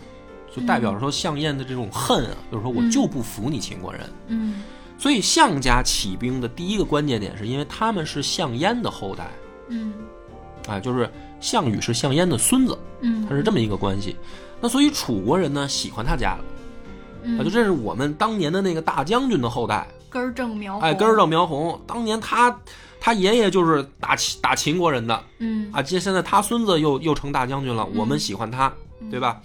[0.56, 4.08] 就代表着说项燕的这种恨啊，就是说我就不服你秦国人。
[4.28, 4.64] 嗯
[5.00, 9.30] 所以项家起兵的第一个关键点，是因为他们是项燕的后代，
[9.70, 9.94] 嗯。
[10.68, 14.18] 啊，就是项羽是项燕的孙子，嗯，他是这么一个关系。
[14.60, 16.44] 那所以楚国人呢喜欢他家了，
[17.24, 17.40] 嗯。
[17.40, 22.60] 啊，就这是我们当年的那个大将军的后代，根儿正苗红，哎，根儿正苗红，当年他
[23.00, 25.72] 他爷爷就是打秦打秦国人的嗯。
[25.72, 28.74] 啊，这现在他孙子又又成大将军了，我们喜欢他，
[29.10, 29.42] 对吧？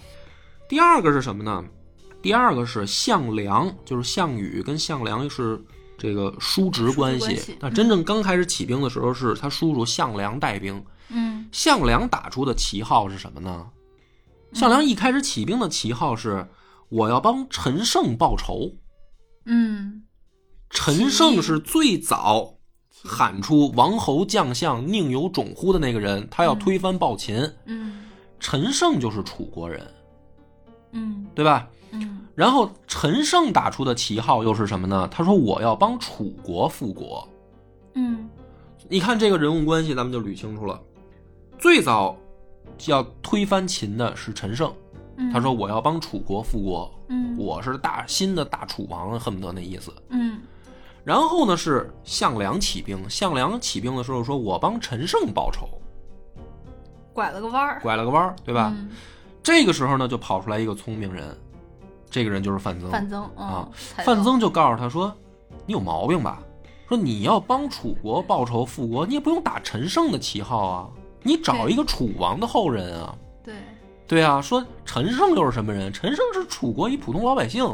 [0.67, 1.63] 第二个是什么呢？
[2.21, 5.61] 第二个是项梁，就是项羽跟项梁是
[6.03, 7.55] 这个叔侄关系。
[7.61, 13.65] 那真正刚开始起兵的时候，是他叔叔项梁带兵，嗯项梁打出的旗号是什么呢？
[14.51, 16.45] 项梁一开始起兵的旗号是
[16.89, 18.69] 我要帮陈胜报仇。
[19.45, 20.03] 嗯
[20.69, 22.55] 陈胜是最早
[22.91, 27.49] 喊出“王侯将相宁有种乎”的那个人，他要推翻暴秦。
[27.65, 28.03] 嗯
[28.41, 29.89] 陈胜就是楚国人，
[30.91, 31.69] 嗯对吧？
[32.35, 35.07] 嗯然后陈胜打出的旗号又是什么呢？
[35.11, 37.27] 他说我要帮楚国复国。
[37.93, 38.27] 嗯。
[38.89, 40.81] 你看这个人物关系，咱们就捋清楚了。
[41.59, 42.17] 最早
[42.87, 44.73] 要推翻秦的是陈胜，
[45.17, 47.37] 嗯，他说我要帮楚国复国，嗯。
[47.37, 49.93] 我是大新的大楚王，恨不得那意思。
[50.09, 50.41] 嗯。
[51.03, 55.69] 然后呢是项梁起兵，项梁起兵的时候说我帮陈胜报仇，
[57.13, 58.73] 拐了个弯儿，拐了个弯儿，对吧？
[58.75, 58.89] 嗯。
[59.43, 61.37] 这个时候呢就跑出来一个聪明人，
[62.13, 62.91] 这个人就是范增。
[62.91, 63.67] 范增啊
[64.05, 65.11] 范增就告诉他说
[65.65, 66.37] ：“你有毛病吧？
[66.87, 70.87] 说你要帮楚国报仇复国，你也不用打陈胜的旗号啊，
[71.23, 73.15] 你找一个楚王的后人啊。
[73.43, 73.55] 对
[74.07, 75.91] 对啊，说陈胜又是什么人？
[75.91, 77.67] 陈胜是楚国一普通老百姓，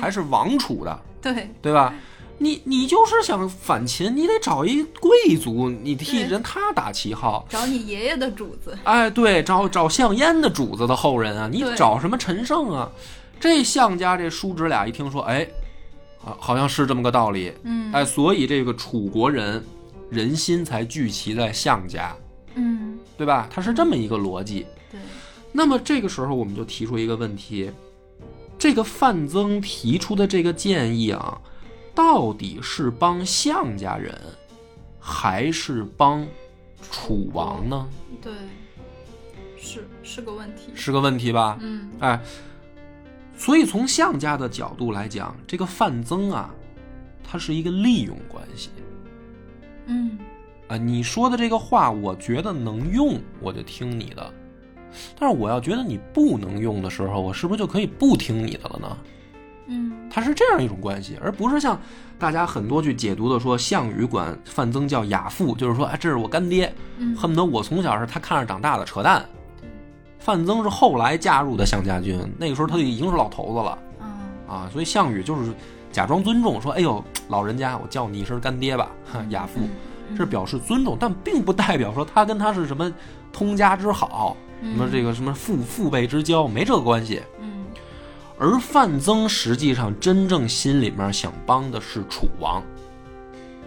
[0.00, 1.94] 还是王楚的， 对对吧？
[2.40, 7.44] 你你就是想反秦，你得找一贵族，你替人他打旗号。
[7.48, 12.88] 找你爷爷的主子，哎，对，找找项燕的主子的后人啊，你找什么陈胜啊？
[13.40, 15.48] 这项家这叔侄俩一听说，哎，
[16.24, 19.64] 啊，好像是这么个道理，嗯哎，所以这个楚国人
[20.10, 22.14] 人心才聚齐在项家，
[22.54, 23.48] 嗯对吧？
[23.50, 24.66] 他是这么一个逻辑。
[24.90, 25.00] 对
[25.52, 27.70] 那么这个时候我们就提出一个问题：
[28.58, 31.40] 这个范增提出的这个建议啊，
[31.94, 34.16] 到底是帮项家人，
[35.00, 36.26] 还是帮
[36.90, 37.88] 楚王呢？
[38.20, 38.32] 对，
[39.56, 41.58] 是是个问题，是个问题吧？
[41.60, 42.20] 嗯哎，
[43.38, 46.50] 所以从项家的角度来讲，这个范增啊，
[47.22, 48.68] 他是一个利用关系
[49.86, 50.18] 嗯
[50.66, 50.76] 啊。
[50.76, 54.24] 你说的这个话，我觉得能用，我就听你的；
[55.18, 58.98] 但是我要觉得你不能用的时候，我是不是就可以不听你的了呢？
[59.70, 61.80] 嗯它是这样一种关系，而不是像
[62.18, 69.24] 大家很多去解读的说，项羽管范增叫亚父，就是说，哎，这是我干爹，嗯，恨不得我从小是他看着长大的，扯淡。
[70.28, 73.78] 对范增是后来加入的项家军，那个时候他就已经是老头子了。
[74.02, 74.06] 嗯
[74.46, 75.50] 啊，所以项羽就是
[75.90, 79.60] 假装尊重，说：“哎呦，老人家，我叫你一声干爹吧，哈亚父。”
[80.10, 82.92] 这是表示尊重，但并不代表说他跟他是什么
[83.32, 87.22] 通家之好，什么这个什么父父辈之交，没这个关系。
[87.40, 87.64] 嗯
[88.38, 92.62] 而范增实际上真正心里面想帮的是楚王，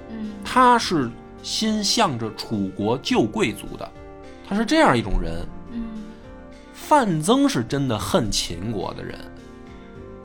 [0.09, 1.09] 嗯他是
[1.41, 3.91] 心向着楚国旧贵族的，
[4.47, 5.43] 他是这样一种人。
[6.91, 9.17] 嗯范增是真的恨秦国的人，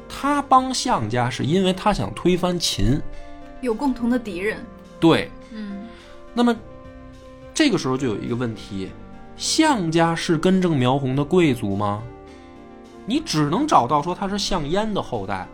[0.09, 3.01] 他帮项家是因为他想推翻秦。
[3.61, 4.59] 有共同的敌人，
[4.99, 5.87] 对，嗯
[6.35, 6.55] 那么
[7.55, 8.91] 这个时候就有一个问题：
[9.37, 12.03] 项家是根正苗红的贵族吗？
[13.05, 15.47] 你只能找到说他是项燕的后代。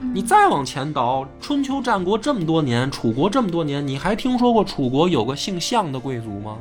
[0.00, 6.56] 嗯你再往前倒，春秋战国这么多年，楚国这么多年，你还听说过楚国有个姓项的贵族吗？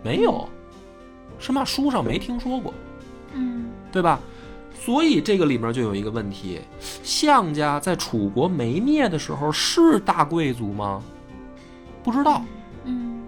[0.00, 0.48] 没有，
[1.40, 1.64] 是吗？
[1.64, 2.89] 书上没听说过，嗯
[3.90, 4.20] 对吧？
[4.78, 6.60] 所以这个里面就有一个问题：
[7.02, 11.02] 项家在楚国没灭的时候是大贵族吗？
[12.02, 12.42] 不知道。
[12.84, 13.22] 嗯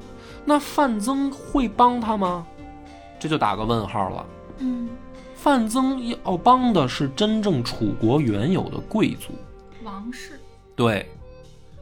[0.44, 2.46] 那范增会帮他吗？
[3.20, 4.26] 这就打个问号了。
[4.58, 4.88] 嗯，
[5.36, 9.32] 范增要帮的是真正楚国原有的贵族，
[9.84, 10.40] 王室，
[10.74, 11.08] 对，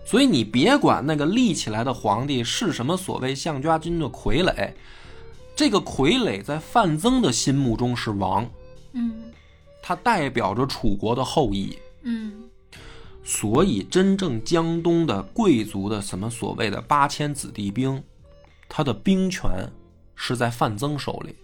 [0.04, 4.72] 所以你别管那个立起来的皇帝是什么所谓项家军的傀儡，
[5.56, 8.46] 这个傀儡在范增的心目中是王，
[8.92, 9.32] 嗯
[9.82, 12.44] 它代表着楚国的后裔，嗯
[13.22, 18.02] 所以真正江东的贵族的什么所谓的八千子弟兵，
[18.68, 19.50] 他的兵权
[20.14, 21.34] 是在范增手里。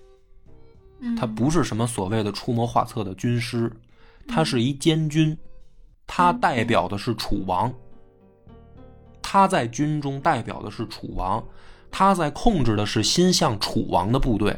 [1.17, 3.71] 他不是什么所谓的出谋划策的军师，
[4.27, 5.37] 他是一监军，
[6.07, 7.73] 他代表的是楚王。
[9.21, 11.45] 他在军中代表的是楚王，
[11.91, 14.57] 他在控制的是心向楚王的部队。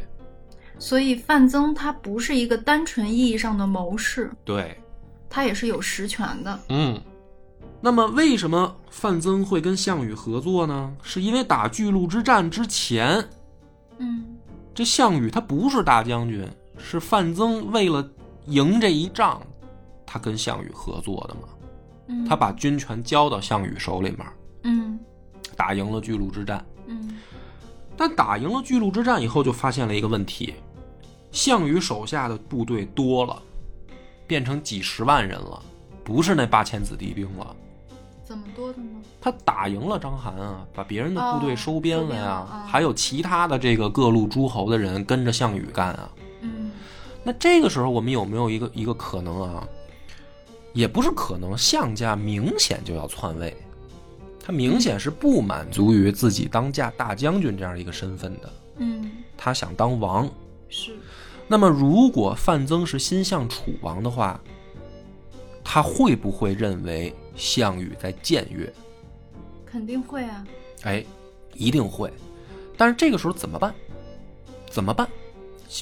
[0.78, 4.78] 所以范增他不是一个单纯意义上的谋士，对，
[5.28, 6.58] 他也是有实权的。
[6.68, 7.00] 嗯。
[7.80, 10.92] 那么，为什么范增会跟项羽合作呢？
[11.00, 13.24] 是因为打巨鹿之战之前，
[13.98, 14.36] 嗯
[14.74, 16.44] 这项羽他不是大将军，
[16.76, 18.04] 是范增为了
[18.46, 19.40] 赢这一仗，
[20.04, 21.48] 他跟项羽合作的嘛。
[22.08, 24.26] 嗯，他把军权交到项羽手里面，
[24.64, 24.98] 嗯
[25.56, 26.64] 打赢了巨鹿之战。
[26.86, 27.16] 嗯
[27.96, 30.54] 但打赢了巨鹿之战以后，就发现了一个问题：
[31.30, 33.42] 项羽手下的部队多了，
[34.26, 35.62] 变成几十万人了，
[36.02, 37.54] 不是那八千子弟兵了。
[38.24, 39.00] 怎么多的呢？
[39.20, 46.10] 他打赢了章邯啊，把别人的部队哦收编了呀，还有其他的这个各路诸侯的人跟着项羽干啊。
[46.42, 46.70] 嗯
[47.24, 49.66] 那这个时候，我们有没有一个一个可能啊？
[50.74, 53.56] 也不是可能，项家明显就要篡位，
[54.44, 60.28] 他明显是不满足于自己当家大将军这样一个身份的，嗯，他想当王。
[60.68, 60.96] 是，
[61.48, 64.38] 那么，如果范增是心向楚王的话，
[65.64, 68.72] 他会不会认为项羽在僭越？
[69.64, 70.46] 肯定会啊。
[70.82, 71.04] 哎，
[71.54, 72.12] 一定会。
[72.76, 73.74] 但是这个时候怎么办？
[74.70, 75.08] 怎么办？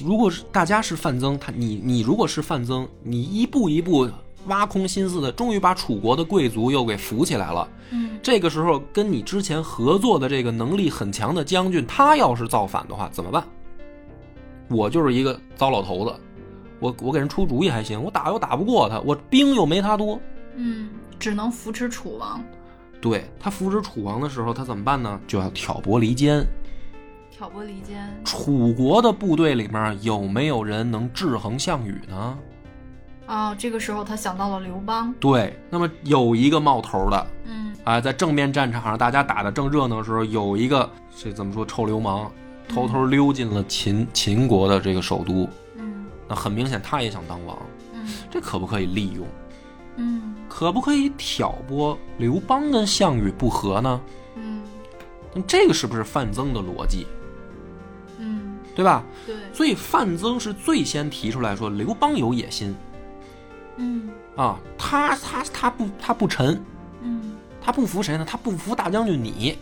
[0.03, 4.09] 如果是大家是范增，他你你如果是范增，你一步一步
[4.47, 7.67] 挖空心思的，终于把楚国的贵族又给扶起来了。
[7.91, 13.45] 嗯这个时候跟你之前合作的这个能力很强的将军，他要是造反的话，怎么办？
[14.69, 16.15] 我就是一个糟老头子，
[16.79, 20.19] 我我给人出主意还行，我打又打不过他，我兵又没他多。
[20.55, 22.43] 嗯，只能扶持楚王，
[22.99, 25.19] 对他扶持楚王的时候，他怎么办呢？
[25.27, 26.45] 就要挑拨离间。
[27.29, 27.97] 挑拨离间。
[28.25, 32.37] 楚国的部队里面有没有人能制衡项羽呢？
[33.27, 35.13] 哦，这个时候他想到了刘邦。
[35.19, 42.31] 对，那么有一个冒头的嗯啊，在正面战场上大家打的正热闹的时候，有一个这怎么说臭流氓，
[42.67, 47.57] 偷偷溜进了秦秦国的这个首都，嗯那很明显他也想当王，
[47.93, 49.25] 嗯这可不可以利用？
[49.95, 54.01] 嗯可不可以挑拨刘邦跟项羽不和呢？
[54.35, 54.61] 嗯
[55.33, 57.07] 那这个是不是范增的逻辑，
[58.17, 59.03] 嗯，对吧？
[59.25, 62.75] 对，所以范增是最先提出来说刘邦有野心
[63.77, 66.61] 嗯啊，他他他不他不臣，
[67.01, 68.25] 嗯他不服谁呢？
[68.27, 69.57] 他不服大将军你。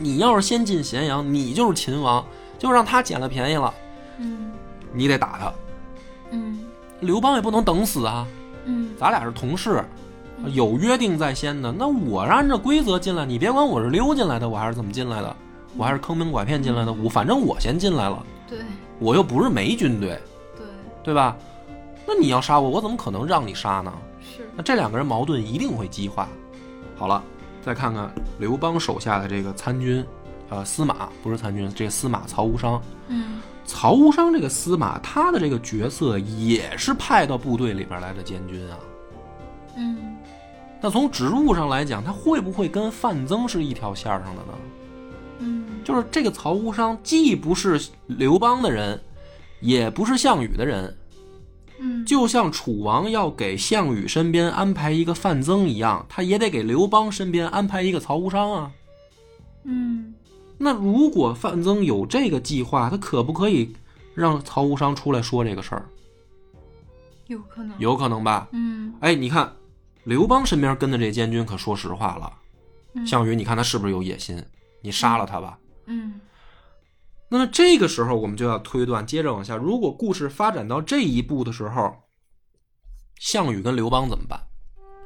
[0.00, 2.24] 嗯你要是先进咸阳，你就是秦王，
[2.58, 3.72] 就让他捡了便宜了，
[4.18, 4.50] 嗯
[4.92, 5.52] 你得打他。
[6.30, 6.64] 嗯
[7.00, 8.26] 刘邦也不能等死啊，
[8.64, 9.84] 嗯咱俩是同事，
[10.52, 11.70] 有约定在先的。
[11.70, 15.36] 那我是按照规则进来，你别管我是溜进来的，我还是怎么进来的，
[15.76, 18.58] 我还是坑蒙拐骗进来的，我反正我先进来了，对
[18.98, 20.20] 我又不是没军队，
[20.56, 20.66] 对
[21.04, 21.36] 对吧？
[22.06, 23.92] 那你要杀我，我怎么可能让你杀呢？
[24.20, 24.48] 是。
[24.56, 26.28] 那这两个人矛盾一定会激化。
[26.96, 27.22] 好了，
[27.62, 30.04] 再看看刘邦手下的这个参军，
[30.48, 32.80] 呃，司马不是参军，这个司马曹无伤。
[33.08, 38.78] 嗯曹无伤这个司马，他的这个角色也是派到部队里边来的监军啊。
[39.76, 40.16] 嗯
[40.80, 44.54] 那从职务上来讲，他会不会跟范增是一条线上的呢？
[45.40, 49.00] 嗯就是这个曹无伤既不是刘邦的人，
[49.60, 50.96] 也不是项羽的人，
[51.82, 58.70] 嗯，就像楚王要给项羽身边安排一个范增一样，他也得给刘邦身边安排一个曹无伤啊。
[59.64, 60.14] 嗯
[60.58, 63.74] 那如果范增有这个计划，他可不可以
[64.14, 65.88] 让曹无伤出来说这个事儿？
[67.28, 67.74] 有可能。
[67.78, 68.48] 有可能吧？
[68.52, 69.50] 嗯哎，你看，
[70.04, 72.32] 刘邦身边跟的这监军可说实话了。
[72.92, 74.42] 嗯项羽，你看他是不是有野心？
[74.82, 75.58] 你杀了他吧。
[75.86, 76.20] 嗯
[77.32, 81.94] 那么这个时候，我们就要推断，接着往下，如果故事发展到这一步的时候，
[83.20, 84.40] 项羽跟刘邦怎么办？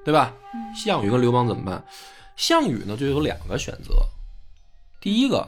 [0.05, 0.33] 对吧？
[0.55, 1.85] 嗯项羽跟刘邦怎么办？
[2.35, 3.95] 项羽呢，就有两个选择。
[5.01, 5.47] 第一个，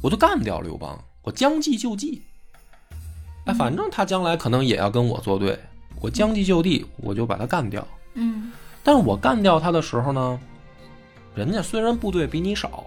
[0.00, 2.22] 我就干掉刘邦，我将计就计。
[3.44, 5.58] 哎，反正他将来可能也要跟我作对，
[6.00, 7.86] 我将计就计，我就把他干掉。
[8.14, 8.50] 嗯
[8.82, 10.40] 但是我干掉他的时候呢，
[11.34, 12.86] 人家虽然部队比你少，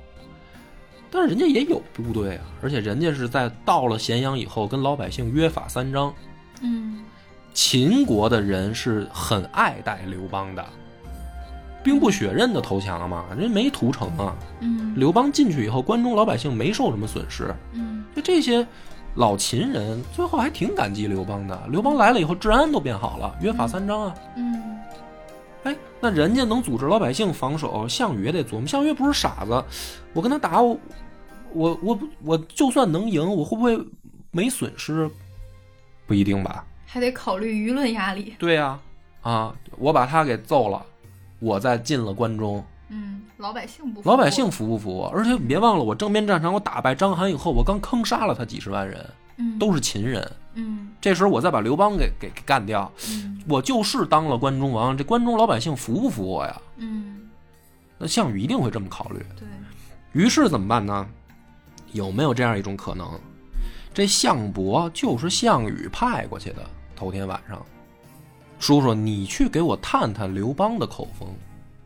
[1.12, 6.14] 但是人家也有部队啊，而且人家是在到了咸阳以后跟老百姓约法三章。
[6.62, 7.04] 嗯
[7.54, 10.66] 秦国的人是很爱戴刘邦的，
[11.84, 14.34] 兵不血刃的投降了嘛，人没屠城啊。
[14.62, 18.66] 嗯刘邦进去以后，关中老百姓没受什么损失，嗯就这些
[19.16, 21.62] 老秦人最后还挺感激刘邦的。
[21.70, 24.16] 刘邦来了以后，治安都变好了，约法三章啊。
[24.38, 24.80] 嗯
[25.64, 28.66] 哎，那人家能组织老百姓防守，项羽也得琢磨。
[28.66, 29.64] 项羽不是傻子，
[30.14, 30.60] 我跟他打，
[31.54, 33.80] 我我我就算能赢，我会不会
[34.32, 35.10] 没损失？
[36.08, 36.66] 不一定吧。
[36.86, 38.36] 还得考虑舆论压力。
[38.38, 38.78] 对呀、
[39.22, 40.86] 啊，我把他给揍了，
[41.40, 45.08] 我再进了关中，嗯，老百姓不服老百姓服不服我？
[45.10, 50.30] 而且你别忘了，我正面战场我打败章邯以后，我刚坑杀了他几十万人，嗯都是秦人。
[50.54, 56.62] 嗯这时候我再把刘邦给给给干掉，嗯我就是当了关中王，这关中老百姓服不服我呀？
[56.76, 57.30] 嗯，
[57.98, 59.26] 那项羽一定会这么考虑。
[59.40, 59.48] 对，
[60.12, 61.08] 于是怎么办呢？
[61.94, 63.08] 有没有这样一种可能？
[63.94, 66.66] 这项伯就是项羽派过去的。
[66.96, 67.66] 头天晚上，
[68.60, 71.28] 叔叔，你去给我探探刘邦的口风，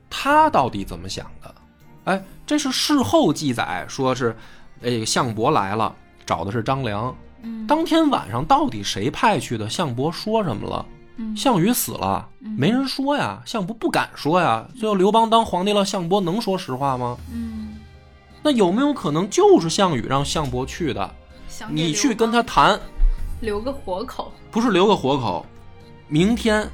[0.09, 1.55] 他到底怎么想的？
[2.03, 4.35] 哎，这是事后记载，说是
[4.81, 5.95] 这个项伯来了，
[6.25, 7.15] 找的是张良。
[7.41, 9.69] 嗯当天晚上到底谁派去的？
[9.69, 10.85] 项伯说什么了？
[11.17, 14.67] 嗯项羽死了，嗯没人说呀，项伯不敢说呀。
[14.77, 17.17] 最后刘邦当皇帝了，项伯能说实话吗？
[17.31, 17.64] 嗯，
[18.45, 21.15] 那有没有可能就是项羽让项伯去的？
[21.67, 22.79] 你去跟他谈，
[23.41, 24.31] 留个活口。
[24.51, 25.43] 不是留个活口，
[26.07, 26.69] 明天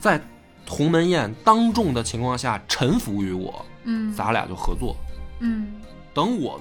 [0.00, 0.20] 在
[0.66, 4.96] 鸿门宴当众的情况下臣服于我，嗯咱俩就合作。
[5.38, 5.80] 嗯
[6.12, 6.60] 等我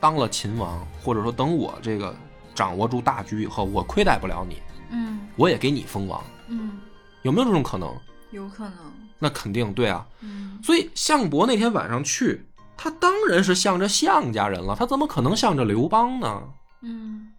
[0.00, 2.16] 当了秦王，或者说等我这个
[2.54, 4.62] 掌握住大局以后，我亏待不了你，
[4.92, 6.80] 嗯我也给你封王，嗯，
[7.20, 7.94] 有没有这种可能？
[8.30, 8.72] 有可能。
[9.18, 10.06] 那肯定对啊。
[10.22, 12.42] 嗯所以项伯那天晚上去，
[12.76, 16.42] 他当然是向着项家人了，他怎么可能向着刘邦呢？
[16.82, 17.32] 嗯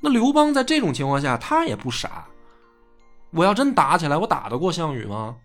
[0.00, 2.24] 那刘邦在这种情况下，他也不傻。
[3.30, 5.36] 我要真打起来，我打得过项羽吗？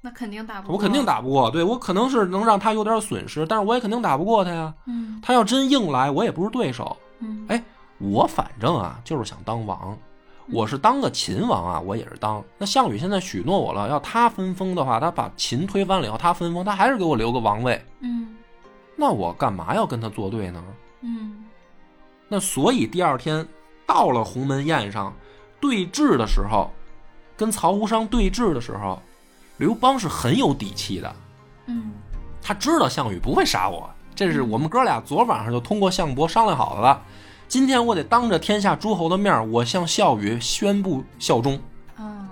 [0.00, 0.76] 那肯定打不过。
[0.76, 1.04] 我肯定。
[1.04, 1.50] 打不过。
[1.50, 4.72] 对我可能是能让他有点损失，但是我也肯定打不过他呀。
[4.86, 6.96] 嗯他要真硬来，我也不是对手。
[7.18, 7.62] 嗯哎，
[7.98, 9.96] 我反正啊，就是想当王。
[10.52, 12.42] 我是当个秦王啊，我也是当。
[12.56, 17.84] 那项羽现在许诺我了，要他分封的话，他把秦推翻了以后，他分封，他还是给我留个王位。
[18.00, 18.36] 嗯
[19.00, 20.62] 那我干嘛要跟他作对呢？
[21.00, 21.42] 嗯
[22.28, 23.48] 那所以第二天
[23.86, 25.10] 到了鸿门宴上
[25.58, 26.70] 对峙的时候，
[27.34, 29.00] 跟曹无伤对峙的时候，
[29.56, 31.16] 刘邦是很有底气的。
[31.64, 31.92] 嗯
[32.42, 37.02] 他知道项羽不会杀我，这是我们哥俩昨晚上就通过项伯商量好的了。
[37.48, 41.58] 今天我得当着天下诸侯的面，我向项羽宣布效忠，
[41.98, 42.28] 嗯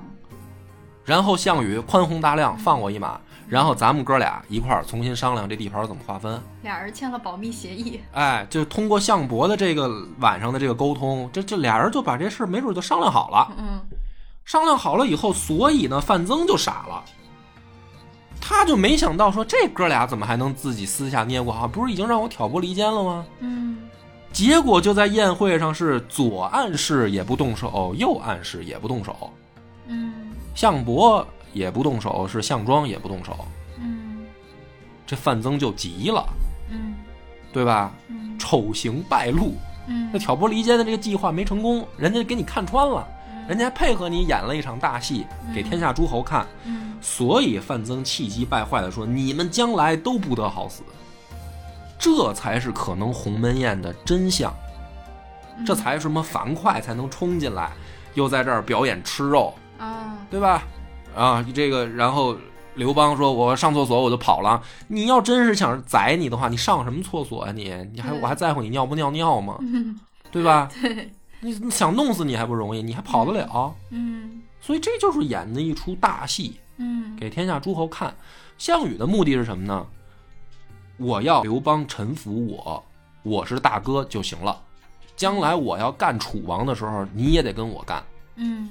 [1.02, 6.40] 然后项羽宽宏大量放我一马，然后咱们哥俩一块儿重新商量这地盘怎么划分。
[6.62, 8.00] 俩人签了保密协议。
[8.12, 13.54] 哎，就通过项伯的这个晚上的这个沟通，这这俩人就把这事儿没准就商量好了。
[13.58, 13.80] 嗯
[14.44, 17.04] 商量好了以后，所以呢，范增就傻了，
[18.40, 23.26] 他就没想到说这哥俩怎么还能自己私下捏过好，不是已经让我挑拨离间了吗？
[23.40, 23.76] 嗯
[24.32, 29.30] 结果就在宴会上是左暗示也不动手，右暗示也不动手，
[29.86, 30.12] 嗯
[30.54, 31.26] 项伯
[31.58, 33.36] 也不动手，是项庄也不动手，
[33.78, 34.24] 嗯
[35.06, 36.26] 这范增就急了，
[36.70, 36.94] 嗯
[37.52, 37.92] 对吧？
[38.08, 39.54] 嗯丑行败露，
[39.88, 43.06] 嗯那挑拨离间的这个计划没成功，人家给你看穿了，
[43.48, 46.46] 人家还配合你演了一场大戏，给天下诸侯看。
[46.64, 50.82] 嗯所以范增气急败坏的说：“你们将来都不得好死。”
[51.96, 54.52] 这才是可能鸿门宴的真相，
[55.64, 57.70] 这才什么樊哙才能冲进来，
[58.14, 60.64] 又在这儿表演吃肉，啊对吧？
[61.18, 62.36] 啊，这个，然后
[62.74, 64.62] 刘邦说：“我上厕所我就跑了。
[64.86, 69.56] 你要真是想宰你的话，你上什么厕所啊、你你还我还在乎你尿不尿尿吗？
[69.62, 69.98] 嗯
[70.30, 70.68] 对吧？
[71.40, 73.74] 你想弄死你还不容易，你还跑得了？
[73.90, 78.14] 嗯所以这就是演的一出大戏。”嗯给天下诸侯看。
[78.56, 79.86] 项羽的目的是什么呢？
[80.98, 82.84] 我要刘邦臣服我，
[83.22, 84.60] 我是大哥就行了。
[85.16, 88.02] 将来我要干楚王的时候，你也得跟我干。
[88.36, 88.70] 嗯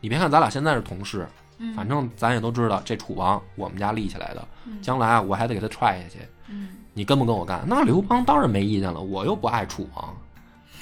[0.00, 6.18] 你别看咱俩现在是同事，嗯反正咱也都知道这楚王我们家立起来的，嗯将来啊我还得给他踹下去。
[6.48, 7.62] 嗯你跟不跟我干？
[7.66, 10.14] 那刘邦当然没意见了，我又不爱楚王，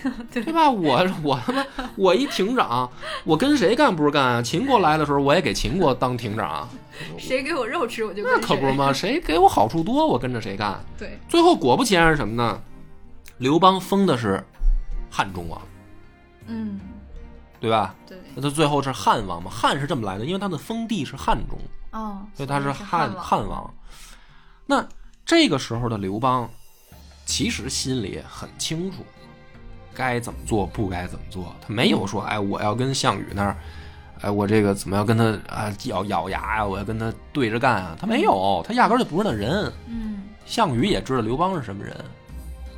[0.32, 0.68] 对对吧？
[0.70, 1.64] 我我他妈
[1.96, 2.90] 我一亭长，
[3.24, 4.42] 我跟谁干不是干啊？
[4.42, 6.68] 秦国来的时候，我也给秦国当亭长，
[7.16, 8.90] 谁给我肉吃我就那可不是吗？
[8.94, 10.80] 谁给我好处多，我跟着谁干。
[10.98, 12.60] 对最后果不其然是什么呢？
[13.38, 14.42] 刘邦封的是
[15.10, 15.62] 汉中王，
[16.48, 16.80] 嗯
[17.61, 17.94] 对吧？
[18.06, 19.50] 对，那他最后是汉王嘛？
[19.50, 21.58] 汉是这么来的，因为他的封地是汉中，
[21.92, 23.72] 哦，所以他是汉汉汉王。
[24.66, 24.86] 那
[25.26, 26.48] 这个时候的刘邦，
[27.26, 29.04] 其实心里很清楚，
[29.94, 31.54] 该怎么做，不该怎么做。
[31.61, 33.56] 他没有说，哎，我要跟项羽那儿，
[34.22, 36.64] 哎，我这个怎么要跟他啊咬咬牙呀？
[36.64, 37.96] 我要跟他对着干啊？
[38.00, 39.72] 他没有，他压根儿就不是那人。
[39.86, 41.96] 嗯项羽也知道刘邦是什么人，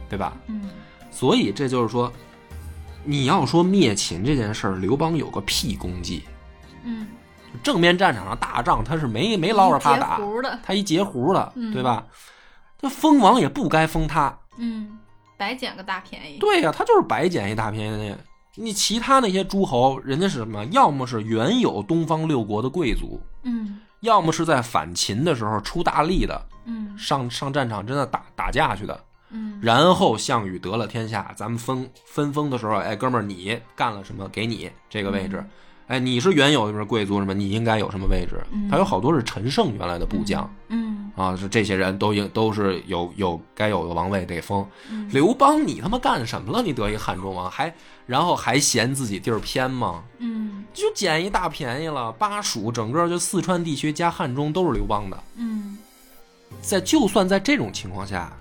[0.08, 0.36] 对吧？
[0.48, 0.68] 嗯
[1.10, 2.12] 所以这就是说，
[3.04, 6.22] 你要说灭秦这件事儿，刘邦有个屁功绩。
[6.84, 7.06] 嗯，
[7.62, 12.04] 正面战场上大仗，他是没没捞着他打，胡的，他一截胡的，嗯对吧？
[12.78, 14.98] 这封王也不该封他，嗯，
[15.36, 16.38] 白捡个大便宜。
[16.38, 18.14] 对呀、他就是白捡一大便宜。
[18.54, 20.64] 你其他那些诸侯，人家是什么？
[20.66, 29.00] 要么是原有东方六国的贵族，嗯要么是在反秦的时候出大力的，嗯上上战场真的打打架去的。
[29.32, 34.28] 嗯然后项羽得了天下，咱们分分封的时候，哎，哥们儿，你干了什么？
[34.28, 35.44] 给你这个位置。
[35.88, 37.34] 哎，你是原有的贵族什么？
[37.34, 38.40] 你应该有什么位置？
[38.52, 44.66] 嗯他有好多是陈胜原来的部将、嗯啊，是这些人都应都是有有该有的王位得封。
[44.90, 46.62] 嗯刘邦，你他妈干什么了？
[46.62, 47.74] 你得一汉中王，还
[48.06, 50.02] 然后还嫌自己地儿偏吗？
[50.18, 52.10] 嗯就捡一大便宜了。
[52.12, 55.76] 巴蜀整个就四川地区加汉中都是刘邦的，嗯
[56.62, 58.32] 在就算在这种情况下，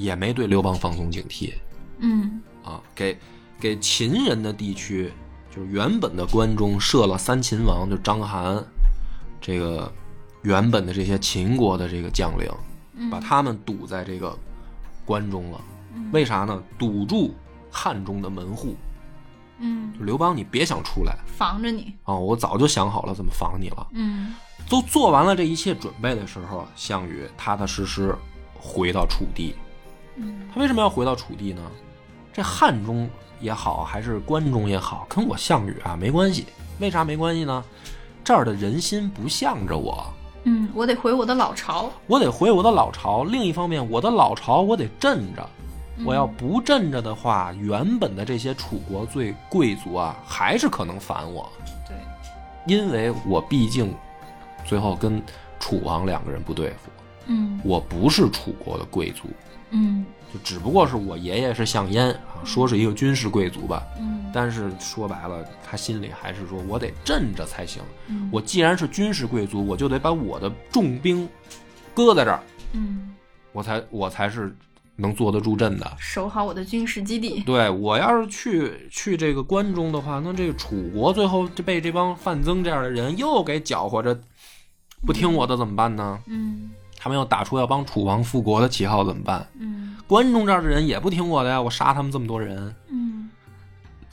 [0.00, 1.52] 也没对刘邦放松警惕。
[1.98, 3.18] 嗯啊，给
[3.58, 5.12] 给秦人的地区，
[5.54, 8.62] 就是原本的关中设了三秦王，就章邯，
[9.40, 9.92] 这个
[10.42, 12.50] 原本的这些秦国的这个将领，
[12.94, 14.36] 嗯，把他们堵在这个
[15.04, 15.60] 关中了。
[15.94, 16.62] 嗯为啥呢？
[16.78, 17.34] 堵住
[17.70, 18.74] 汉中的门户。
[19.58, 21.92] 嗯刘邦，你别想出来防着你。
[22.04, 22.14] 啊！
[22.14, 23.86] 我早就想好了怎么防你了。
[23.92, 24.34] 嗯
[24.68, 28.14] 都做完了这一切准备的时候，项羽踏踏实实
[28.54, 29.54] 回到楚地。
[30.20, 31.62] 嗯他为什么要回到楚地呢？
[32.32, 33.08] 这汉中
[33.40, 36.46] 也好，还是关中也好，跟我项羽啊没关系。
[36.78, 37.64] 为啥没关系呢？
[38.22, 40.06] 这儿的人心不向着我，
[40.44, 41.90] 嗯，我得回我的老巢。
[42.06, 43.24] 我得回我的老巢。
[43.24, 45.48] 另一方面，我的老巢我得镇着。
[46.02, 51.46] 我要不镇着的话，原本的这些楚国最贵族啊，还是可能反我，
[51.86, 51.94] 对，
[52.66, 53.94] 因为我毕竟
[54.64, 55.22] 最后跟
[55.58, 56.90] 楚王两个人不对付，
[57.26, 59.24] 嗯我不是楚国的贵族，
[59.70, 67.82] 嗯就只不过是我爷爷是项燕啊，说是一个军事贵族吧，嗯但是说白了，他心里还是说我得镇着才行。
[68.06, 71.28] 嗯，我既然是军事贵族，我就得把我的重兵
[71.92, 72.40] 搁在这儿，
[72.72, 73.12] 嗯
[73.52, 74.54] 我才我才是
[74.94, 75.96] 能坐得住阵的。
[75.98, 77.40] 守好我的军事基地。
[77.40, 84.16] 对我要是去去这个关中的话，那这个楚国最后就被这帮范增这样的人又给搅和着，
[85.04, 86.20] 不听我的怎么办呢？
[86.26, 86.70] 嗯
[87.02, 89.46] 他们要打出要帮楚王复国的旗号怎么办？
[89.58, 92.74] 嗯关中这儿的人也不听我的呀，我杀他们这么多人。
[92.88, 93.30] 嗯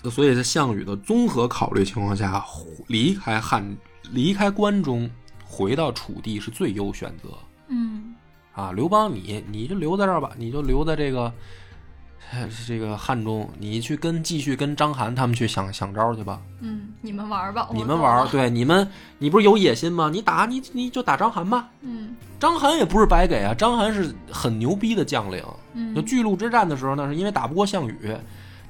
[0.03, 2.45] 所以在项羽的综合考虑情况下，
[2.87, 3.75] 离开汉，
[4.11, 5.09] 离开关中，
[5.43, 7.29] 回到楚地是最优选择
[7.67, 8.15] 嗯
[8.53, 8.71] 啊。
[8.71, 11.33] 刘邦你，你就留在这儿吧，你就留在这个，呃
[12.67, 16.41] 这个汉中，你去跟继续跟章邯他们去想想招去吧。
[16.59, 18.27] 嗯，你们玩吧，你们玩。
[18.29, 20.09] 对你们，你不是有野心吗？
[20.11, 21.69] 你打你你就打章邯吧。
[21.81, 25.43] 嗯章邯也不是白给啊，章邯是很牛逼的将领。
[25.73, 28.15] 嗯就嗯巨鹿之战的时候呢，是因为打不过项羽，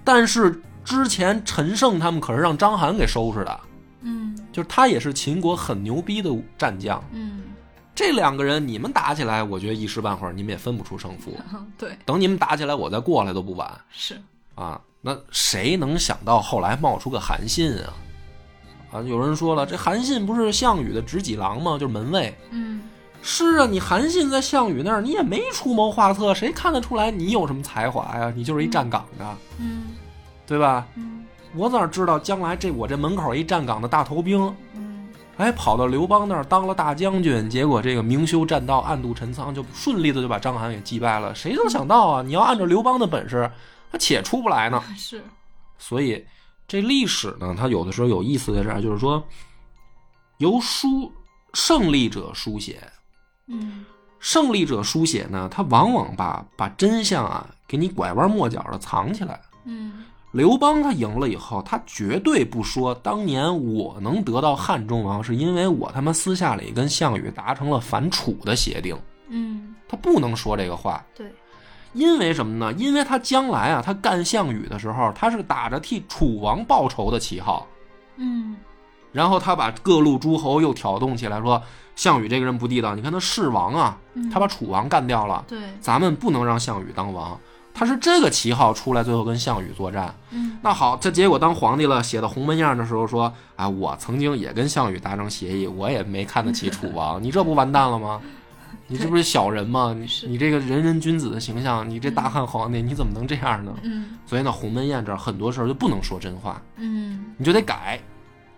[0.03, 3.59] 但是之前陈胜他们可是让章邯给收拾的，
[4.01, 7.03] 嗯就是他也是秦国很牛逼的战将。
[7.11, 7.41] 嗯，
[7.97, 11.35] 这两个人你们打起来，我觉得一时半会儿你们也分不出胜负。
[11.79, 14.21] 对，等你们打起来，我再过来都不晚是，
[14.53, 14.79] 啊。
[15.01, 17.93] 那谁能想到后来冒出个韩信啊？
[18.91, 21.71] 啊，有人说了，这韩信不是项羽的执戟郎吗？
[21.79, 22.37] 就是门卫。
[22.51, 22.83] 嗯
[23.23, 28.31] 是啊，你韩信在项羽那儿，你也没出谋划策，谁看得出来你有什么才华呀？
[28.35, 29.25] 你就是一站岗的，
[29.57, 29.95] 嗯
[30.45, 30.85] 对吧？
[30.95, 31.25] 嗯
[31.55, 34.39] 我哪知道将来这我这门口一站岗的大头兵，
[34.75, 34.86] 嗯
[35.37, 41.33] 哎，跑到刘邦那儿当了大将军，结果这个明修栈道，暗度陈仓，就顺利的就把章邯给击败了。
[41.35, 42.21] 谁能想到啊？
[42.23, 43.49] 你要按照刘邦的本事，
[43.91, 44.83] 他且出不来呢。
[44.97, 45.23] 是，
[45.77, 46.25] 所以
[46.67, 49.23] 这历史呢，它有的时候有意思在这儿，就是说
[50.37, 51.11] 由书
[51.53, 52.81] 胜利者书写，
[53.47, 53.85] 嗯
[54.19, 59.39] 胜利者书写呢，他往往把把真相啊给你拐弯抹角的藏起来。
[59.65, 60.03] 嗯
[60.37, 68.95] 刘邦他赢了以后，他绝对不说当年我能得到汉中王，是因为我他妈私下里跟项羽达成了反楚的协定。
[69.29, 71.33] 嗯，他不能说这个话，对，
[71.93, 72.71] 因为什么呢？
[72.77, 77.65] 因为他将来啊，他干项羽的时候，他是打着替楚王报仇的旗号，
[78.17, 78.55] 嗯
[79.11, 81.59] 然后他把各路诸侯又挑动起来，说
[81.95, 82.93] 项羽这个人不地道。
[82.93, 87.35] 你看他弑王啊，嗯他把楚王干掉了，对，咱们不能让项羽当王。
[87.77, 90.11] 他是这个旗号出来，最后跟项羽作战。
[90.31, 98.19] 嗯那好，这结果当皇帝了，写的鸿门宴的时候说：“啊，我曾经也跟项羽达成协议，我也没看得起楚王，你这不完蛋了吗？
[98.87, 99.95] 你这不是小人吗？
[99.95, 103.71] 你你这个人人君子的形象，你这大汉皇帝，你怎么能这样呢？
[103.83, 107.99] 嗯所以呢，鸿门宴这儿很多事儿就不能说真话，嗯，你就得改。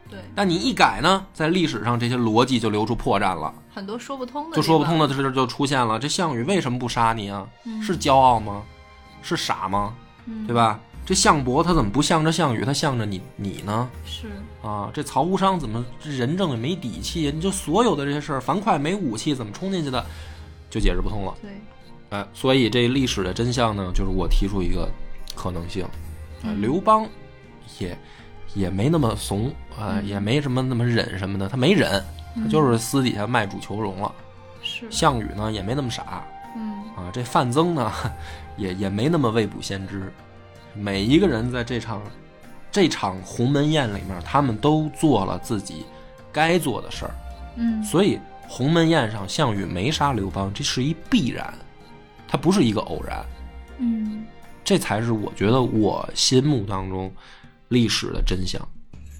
[0.09, 5.99] 对，但你一改呢，在历史上这些逻辑就留出破绽了，很多说不通的，就说不通的事儿就出现了。
[5.99, 7.45] 这项羽为什么不杀你啊？
[7.65, 8.63] 嗯是骄傲吗？
[9.21, 9.93] 是傻吗？
[10.25, 10.55] 嗯对？
[10.55, 10.79] 吧？
[11.05, 13.89] 这项伯他怎么不向着项羽，他向着你你呢？
[14.05, 14.27] 是，
[14.61, 17.31] 啊，这曹无伤怎么这人正也没底气？
[17.33, 20.05] 你就所有的这些事儿，樊哙没武器，怎么冲进去的，
[20.69, 21.33] 就解释不通了。
[21.41, 21.49] 对，
[22.11, 24.87] 哎，所以这历史的真相呢，就是我提出一个
[25.35, 25.83] 可能性，
[26.59, 27.07] 刘邦
[27.79, 27.97] 也
[28.53, 32.03] 也没那么怂啊、嗯也没什么那么忍什么的，他没忍，
[32.35, 34.13] 他就是私底下卖主求荣了。
[34.61, 36.23] 是，项羽呢也没那么傻
[36.55, 37.91] 嗯啊，这范增呢
[38.59, 40.11] 也也没那么未卜先知。
[40.75, 42.01] 每一个人在这场
[42.71, 45.85] 这场鸿门宴里面，他们都做了自己
[46.31, 47.15] 该做的事儿。
[47.55, 51.53] 嗯所以鸿门宴上项羽没杀刘邦，这是一必然，
[52.27, 53.25] 他不是一个偶然，
[53.79, 54.25] 嗯
[54.63, 57.11] 这才是我觉得我心目当中
[57.69, 58.61] 历史的真相。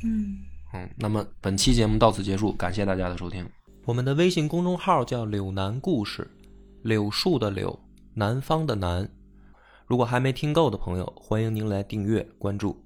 [0.04, 0.38] 嗯。
[0.72, 3.44] 嗯，那么本期节目到此结束，感谢大家的收听。
[3.86, 6.30] 我们的微信公众号叫“柳南故事”，
[6.84, 7.80] 柳树的柳，
[8.14, 9.10] 南方的南。
[9.90, 12.78] 如果还没听够的朋友，欢迎您来订阅关注。